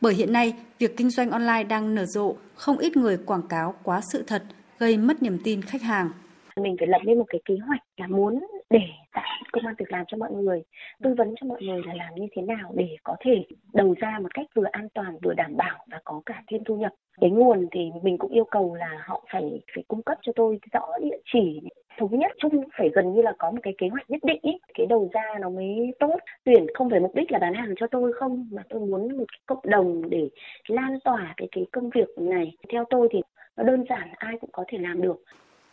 Bởi 0.00 0.14
hiện 0.14 0.32
nay, 0.32 0.54
việc 0.78 0.96
kinh 0.96 1.10
doanh 1.10 1.30
online 1.30 1.64
đang 1.64 1.94
nở 1.94 2.04
rộ, 2.04 2.34
không 2.54 2.78
ít 2.78 2.96
người 2.96 3.18
quảng 3.26 3.48
cáo 3.48 3.74
quá 3.82 4.00
sự 4.12 4.24
thật, 4.26 4.42
gây 4.78 4.96
mất 4.96 5.22
niềm 5.22 5.38
tin 5.44 5.62
khách 5.62 5.82
hàng. 5.82 6.10
Mình 6.56 6.76
phải 6.78 6.88
lập 6.88 7.00
lên 7.04 7.18
một 7.18 7.24
cái 7.28 7.40
kế 7.44 7.54
hoạch 7.66 7.80
là 7.96 8.06
muốn 8.06 8.46
để 8.70 8.80
tạo 9.12 9.24
công 9.52 9.66
an 9.66 9.74
việc 9.78 9.92
làm 9.92 10.04
cho 10.08 10.16
mọi 10.16 10.32
người, 10.32 10.62
tư 11.02 11.14
vấn 11.18 11.34
cho 11.40 11.46
mọi 11.46 11.62
người 11.62 11.82
là 11.86 11.94
làm 11.94 12.14
như 12.14 12.26
thế 12.36 12.42
nào 12.42 12.72
để 12.74 12.96
có 13.02 13.16
thể 13.20 13.44
đầu 13.72 13.94
ra 14.00 14.18
một 14.22 14.34
cách 14.34 14.46
vừa 14.54 14.64
an 14.72 14.88
toàn 14.94 15.18
vừa 15.22 15.34
đảm 15.34 15.56
bảo 15.56 15.86
và 15.90 16.00
có 16.04 16.22
cả 16.26 16.42
thêm 16.50 16.64
thu 16.64 16.76
nhập. 16.76 16.92
Cái 17.20 17.30
nguồn 17.30 17.66
thì 17.72 17.80
mình 18.02 18.18
cũng 18.18 18.32
yêu 18.32 18.44
cầu 18.50 18.74
là 18.74 19.02
họ 19.06 19.24
phải 19.32 19.42
phải 19.74 19.84
cung 19.88 20.02
cấp 20.02 20.18
cho 20.22 20.32
tôi 20.36 20.58
rõ 20.72 20.86
địa 21.02 21.18
chỉ 21.32 21.60
thống 21.98 22.18
nhất 22.18 22.32
chung 22.38 22.64
phải 22.78 22.88
gần 22.94 23.14
như 23.14 23.22
là 23.22 23.32
có 23.38 23.50
một 23.50 23.58
cái 23.62 23.74
kế 23.78 23.88
hoạch 23.88 24.10
nhất 24.10 24.20
định 24.24 24.38
ý. 24.42 24.52
cái 24.74 24.86
đầu 24.86 25.10
ra 25.12 25.22
nó 25.40 25.50
mới 25.50 25.92
tốt 26.00 26.16
tuyển 26.44 26.66
không 26.74 26.90
phải 26.90 27.00
mục 27.00 27.14
đích 27.14 27.32
là 27.32 27.38
bán 27.38 27.54
hàng 27.54 27.74
cho 27.80 27.86
tôi 27.90 28.12
không 28.12 28.48
mà 28.52 28.62
tôi 28.68 28.80
muốn 28.80 29.18
một 29.18 29.24
cái 29.32 29.40
cộng 29.46 29.70
đồng 29.70 30.10
để 30.10 30.28
lan 30.66 30.98
tỏa 31.04 31.34
cái 31.36 31.48
cái 31.52 31.64
công 31.72 31.90
việc 31.90 32.08
này 32.16 32.52
theo 32.72 32.84
tôi 32.90 33.08
thì 33.12 33.18
nó 33.56 33.64
đơn 33.64 33.84
giản 33.88 34.08
ai 34.16 34.34
cũng 34.40 34.50
có 34.52 34.64
thể 34.68 34.78
làm 34.78 35.02
được 35.02 35.24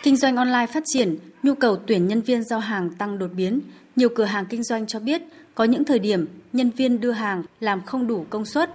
Kinh 0.03 0.15
doanh 0.15 0.35
online 0.35 0.65
phát 0.73 0.83
triển, 0.85 1.15
nhu 1.43 1.53
cầu 1.53 1.75
tuyển 1.87 2.07
nhân 2.07 2.21
viên 2.21 2.43
giao 2.43 2.59
hàng 2.59 2.89
tăng 2.97 3.19
đột 3.19 3.29
biến. 3.37 3.59
Nhiều 3.95 4.09
cửa 4.15 4.23
hàng 4.23 4.45
kinh 4.49 4.63
doanh 4.63 4.87
cho 4.87 4.99
biết 4.99 5.21
có 5.55 5.63
những 5.63 5.85
thời 5.85 5.99
điểm 5.99 6.27
nhân 6.53 6.69
viên 6.69 7.01
đưa 7.01 7.11
hàng 7.11 7.43
làm 7.59 7.81
không 7.81 8.07
đủ 8.07 8.25
công 8.29 8.45
suất. 8.45 8.69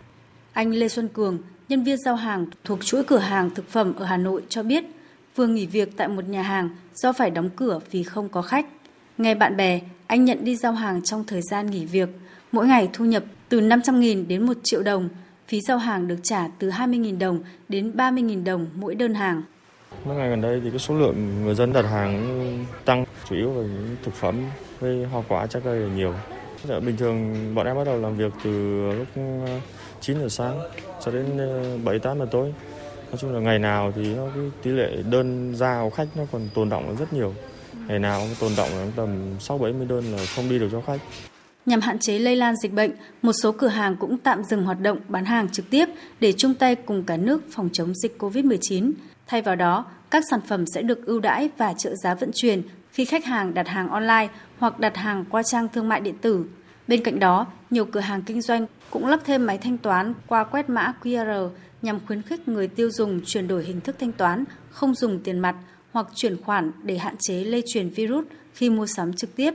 Anh 0.52 0.70
Lê 0.70 0.88
Xuân 0.88 1.08
Cường, 1.08 1.38
nhân 1.68 1.82
viên 1.82 1.96
giao 1.96 2.16
hàng 2.16 2.46
thuộc 2.64 2.84
chuỗi 2.84 3.04
cửa 3.04 3.18
hàng 3.18 3.50
thực 3.50 3.68
phẩm 3.68 3.94
ở 3.98 4.04
Hà 4.04 4.16
Nội 4.16 4.42
cho 4.48 4.62
biết 4.62 4.84
vừa 5.36 5.46
nghỉ 5.46 5.66
việc 5.66 5.96
tại 5.96 6.08
một 6.08 6.28
nhà 6.28 6.42
hàng 6.42 6.68
do 6.94 7.12
phải 7.12 7.30
đóng 7.30 7.50
cửa 7.56 7.80
vì 7.90 8.02
không 8.02 8.28
có 8.28 8.42
khách. 8.42 8.66
Nghe 9.18 9.34
bạn 9.34 9.56
bè, 9.56 9.80
anh 10.06 10.24
nhận 10.24 10.44
đi 10.44 10.56
giao 10.56 10.72
hàng 10.72 11.02
trong 11.02 11.24
thời 11.24 11.42
gian 11.42 11.66
nghỉ 11.66 11.84
việc. 11.84 12.08
Mỗi 12.52 12.66
ngày 12.66 12.88
thu 12.92 13.04
nhập 13.04 13.24
từ 13.48 13.60
500.000 13.60 14.26
đến 14.26 14.46
1 14.46 14.56
triệu 14.62 14.82
đồng. 14.82 15.08
Phí 15.48 15.60
giao 15.60 15.78
hàng 15.78 16.08
được 16.08 16.18
trả 16.22 16.48
từ 16.58 16.70
20.000 16.70 17.18
đồng 17.18 17.40
đến 17.68 17.92
30.000 17.96 18.44
đồng 18.44 18.66
mỗi 18.74 18.94
đơn 18.94 19.14
hàng. 19.14 19.42
Mấy 20.04 20.16
ngày 20.16 20.30
gần 20.30 20.40
đây 20.40 20.60
thì 20.64 20.70
cái 20.70 20.78
số 20.78 20.94
lượng 20.98 21.44
người 21.44 21.54
dân 21.54 21.72
đặt 21.72 21.84
hàng 21.84 22.64
tăng 22.84 23.04
chủ 23.28 23.36
yếu 23.36 23.54
là 23.54 23.62
những 23.62 23.96
thực 24.02 24.14
phẩm 24.14 24.44
với 24.80 25.04
hoa 25.04 25.22
quả 25.28 25.46
trái 25.46 25.62
cây 25.64 25.80
là 25.80 25.94
nhiều. 25.94 26.14
Bình 26.80 26.96
thường 26.96 27.34
bọn 27.54 27.66
em 27.66 27.76
bắt 27.76 27.84
đầu 27.84 28.00
làm 28.00 28.16
việc 28.16 28.32
từ 28.44 28.50
lúc 28.92 29.06
ờ, 29.16 29.60
9 30.00 30.20
giờ 30.20 30.28
sáng 30.28 30.60
cho 31.04 31.12
đến 31.12 31.38
ờ, 31.38 31.78
7 31.84 31.98
8 31.98 32.18
giờ 32.18 32.26
tối. 32.30 32.52
Nói 33.10 33.18
chung 33.18 33.34
là 33.34 33.40
ngày 33.40 33.58
nào 33.58 33.92
thì 33.96 34.14
nó 34.14 34.26
cái 34.34 34.44
tỷ 34.62 34.70
lệ 34.70 34.96
đơn 35.10 35.54
ra 35.54 35.80
của 35.82 35.90
khách 35.90 36.08
nó 36.16 36.22
còn 36.32 36.48
tồn 36.54 36.68
động 36.68 36.96
rất 36.98 37.12
nhiều. 37.12 37.34
Ngày 37.86 37.98
nào 37.98 38.20
cũng 38.20 38.34
tồn 38.40 38.52
động 38.56 38.92
tầm 38.96 39.08
6 39.40 39.58
70 39.58 39.86
đơn 39.86 40.04
là 40.12 40.18
không 40.36 40.48
đi 40.48 40.58
được 40.58 40.68
cho 40.72 40.80
khách. 40.86 40.98
Nhằm 41.66 41.80
hạn 41.80 41.98
chế 41.98 42.18
lây 42.18 42.36
lan 42.36 42.54
dịch 42.56 42.72
bệnh, 42.72 42.90
một 43.22 43.32
số 43.32 43.52
cửa 43.52 43.68
hàng 43.68 43.96
cũng 43.96 44.18
tạm 44.18 44.44
dừng 44.44 44.64
hoạt 44.64 44.80
động 44.80 44.98
bán 45.08 45.24
hàng 45.24 45.48
trực 45.48 45.70
tiếp 45.70 45.88
để 46.20 46.32
chung 46.32 46.54
tay 46.54 46.74
cùng 46.74 47.04
cả 47.04 47.16
nước 47.16 47.42
phòng 47.50 47.68
chống 47.72 47.94
dịch 47.94 48.16
COVID-19. 48.18 48.92
Thay 49.26 49.42
vào 49.42 49.56
đó, 49.56 49.84
các 50.10 50.24
sản 50.30 50.40
phẩm 50.48 50.64
sẽ 50.74 50.82
được 50.82 51.06
ưu 51.06 51.20
đãi 51.20 51.50
và 51.56 51.72
trợ 51.72 51.94
giá 51.94 52.14
vận 52.14 52.30
chuyển 52.34 52.62
khi 52.92 53.04
khách 53.04 53.24
hàng 53.24 53.54
đặt 53.54 53.68
hàng 53.68 53.88
online 53.88 54.28
hoặc 54.58 54.80
đặt 54.80 54.96
hàng 54.96 55.24
qua 55.30 55.42
trang 55.42 55.68
thương 55.72 55.88
mại 55.88 56.00
điện 56.00 56.18
tử. 56.20 56.44
Bên 56.88 57.04
cạnh 57.04 57.18
đó, 57.18 57.46
nhiều 57.70 57.84
cửa 57.84 58.00
hàng 58.00 58.22
kinh 58.22 58.40
doanh 58.40 58.66
cũng 58.90 59.06
lắp 59.06 59.20
thêm 59.24 59.46
máy 59.46 59.58
thanh 59.58 59.78
toán 59.78 60.14
qua 60.26 60.44
quét 60.44 60.70
mã 60.70 60.92
QR 61.02 61.50
nhằm 61.82 62.00
khuyến 62.06 62.22
khích 62.22 62.48
người 62.48 62.68
tiêu 62.68 62.90
dùng 62.90 63.20
chuyển 63.24 63.48
đổi 63.48 63.64
hình 63.64 63.80
thức 63.80 63.96
thanh 63.98 64.12
toán, 64.12 64.44
không 64.70 64.94
dùng 64.94 65.20
tiền 65.20 65.38
mặt 65.38 65.56
hoặc 65.92 66.06
chuyển 66.14 66.42
khoản 66.42 66.72
để 66.82 66.98
hạn 66.98 67.14
chế 67.18 67.44
lây 67.44 67.62
truyền 67.66 67.88
virus 67.88 68.24
khi 68.54 68.70
mua 68.70 68.86
sắm 68.86 69.12
trực 69.12 69.36
tiếp. 69.36 69.54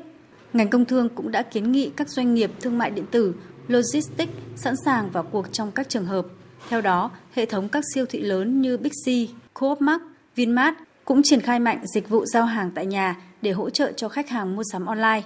Ngành 0.54 0.70
công 0.70 0.86
thương 0.86 1.10
cũng 1.10 1.32
đã 1.32 1.42
kiến 1.42 1.72
nghị 1.72 1.92
các 1.96 2.10
doanh 2.10 2.34
nghiệp 2.34 2.52
thương 2.62 2.78
mại 2.78 2.92
điện 2.92 3.06
tử, 3.12 3.34
logistics 3.68 4.34
sẵn 4.56 4.76
sàng 4.86 5.12
vào 5.12 5.24
cuộc 5.24 5.52
trong 5.52 5.72
các 5.72 5.90
trường 5.90 6.06
hợp. 6.06 6.26
Theo 6.70 6.82
đó, 6.82 7.12
hệ 7.34 7.46
thống 7.46 7.70
các 7.70 7.84
siêu 7.94 8.06
thị 8.10 8.22
lớn 8.22 8.62
như 8.62 8.78
Bixi, 8.78 9.30
Coop 9.54 9.82
Mart, 9.82 10.02
Vinmart 10.36 10.76
cũng 11.06 11.22
triển 11.24 11.42
khai 11.42 11.60
mạnh 11.60 11.84
dịch 11.94 12.10
vụ 12.10 12.26
giao 12.26 12.46
hàng 12.46 12.72
tại 12.76 12.86
nhà 12.86 13.16
để 13.42 13.52
hỗ 13.52 13.70
trợ 13.70 13.92
cho 13.92 14.10
khách 14.10 14.30
hàng 14.30 14.56
mua 14.56 14.64
sắm 14.72 14.86
online. 14.86 15.22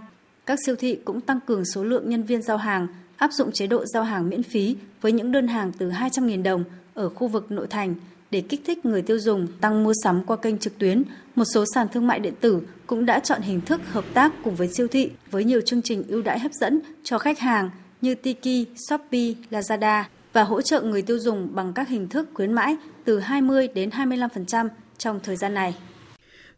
Các 0.46 0.60
siêu 0.66 0.76
thị 0.76 1.00
cũng 1.06 1.22
tăng 1.22 1.40
cường 1.40 1.66
số 1.66 1.84
lượng 1.84 2.10
nhân 2.10 2.24
viên 2.24 2.42
giao 2.42 2.58
hàng, 2.58 2.88
áp 3.18 3.34
dụng 3.34 3.52
chế 3.52 3.68
độ 3.68 3.86
giao 3.86 4.04
hàng 4.04 4.30
miễn 4.30 4.44
phí 4.44 4.76
với 5.02 5.12
những 5.12 5.32
đơn 5.32 5.48
hàng 5.48 5.72
từ 5.78 5.90
200.000 5.90 6.44
đồng 6.44 6.64
ở 7.00 7.10
khu 7.10 7.28
vực 7.28 7.52
nội 7.52 7.68
thành 7.68 7.96
để 8.32 8.42
kích 8.42 8.62
thích 8.66 8.86
người 8.86 9.02
tiêu 9.02 9.20
dùng 9.20 9.48
tăng 9.62 9.84
mua 9.84 9.94
sắm 10.04 10.24
qua 10.24 10.38
kênh 10.38 10.58
trực 10.58 10.78
tuyến. 10.78 11.04
Một 11.36 11.44
số 11.54 11.66
sàn 11.74 11.88
thương 11.94 12.08
mại 12.08 12.20
điện 12.20 12.34
tử 12.42 12.62
cũng 12.88 13.06
đã 13.06 13.20
chọn 13.20 13.42
hình 13.42 13.62
thức 13.62 13.82
hợp 13.92 14.06
tác 14.14 14.34
cùng 14.44 14.56
với 14.56 14.68
siêu 14.68 14.88
thị 14.88 15.10
với 15.32 15.44
nhiều 15.44 15.62
chương 15.62 15.82
trình 15.82 16.04
ưu 16.08 16.22
đãi 16.22 16.40
hấp 16.40 16.52
dẫn 16.52 16.80
cho 17.04 17.18
khách 17.18 17.40
hàng 17.40 17.70
như 18.02 18.16
Tiki, 18.16 18.68
Shopee, 18.90 19.34
Lazada 19.52 20.04
và 20.34 20.44
hỗ 20.44 20.62
trợ 20.62 20.82
người 20.82 21.02
tiêu 21.02 21.20
dùng 21.20 21.56
bằng 21.56 21.74
các 21.74 21.88
hình 21.88 22.10
thức 22.10 22.30
khuyến 22.34 22.54
mãi 22.54 22.78
từ 23.06 23.20
20 23.20 23.68
đến 23.68 23.90
25% 23.90 24.70
trong 24.98 25.20
thời 25.24 25.36
gian 25.36 25.54
này. 25.54 25.76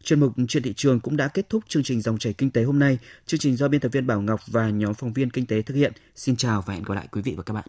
Chuyên 0.02 0.20
mục 0.20 0.32
trên 0.48 0.62
thị 0.62 0.72
trường 0.76 1.00
cũng 1.00 1.16
đã 1.16 1.28
kết 1.28 1.48
thúc 1.48 1.62
chương 1.68 1.82
trình 1.82 2.00
dòng 2.00 2.18
chảy 2.18 2.32
kinh 2.32 2.50
tế 2.50 2.62
hôm 2.62 2.78
nay. 2.78 2.98
Chương 3.26 3.40
trình 3.40 3.56
do 3.56 3.68
biên 3.68 3.80
tập 3.80 3.88
viên 3.92 4.06
Bảo 4.06 4.20
Ngọc 4.20 4.40
và 4.46 4.70
nhóm 4.70 4.94
phóng 4.94 5.12
viên 5.12 5.30
kinh 5.30 5.46
tế 5.46 5.62
thực 5.62 5.74
hiện. 5.74 5.92
Xin 6.16 6.36
chào 6.36 6.62
và 6.66 6.74
hẹn 6.74 6.82
gặp 6.82 6.94
lại 6.94 7.08
quý 7.12 7.22
vị 7.22 7.34
và 7.36 7.42
các 7.42 7.54
bạn. 7.54 7.64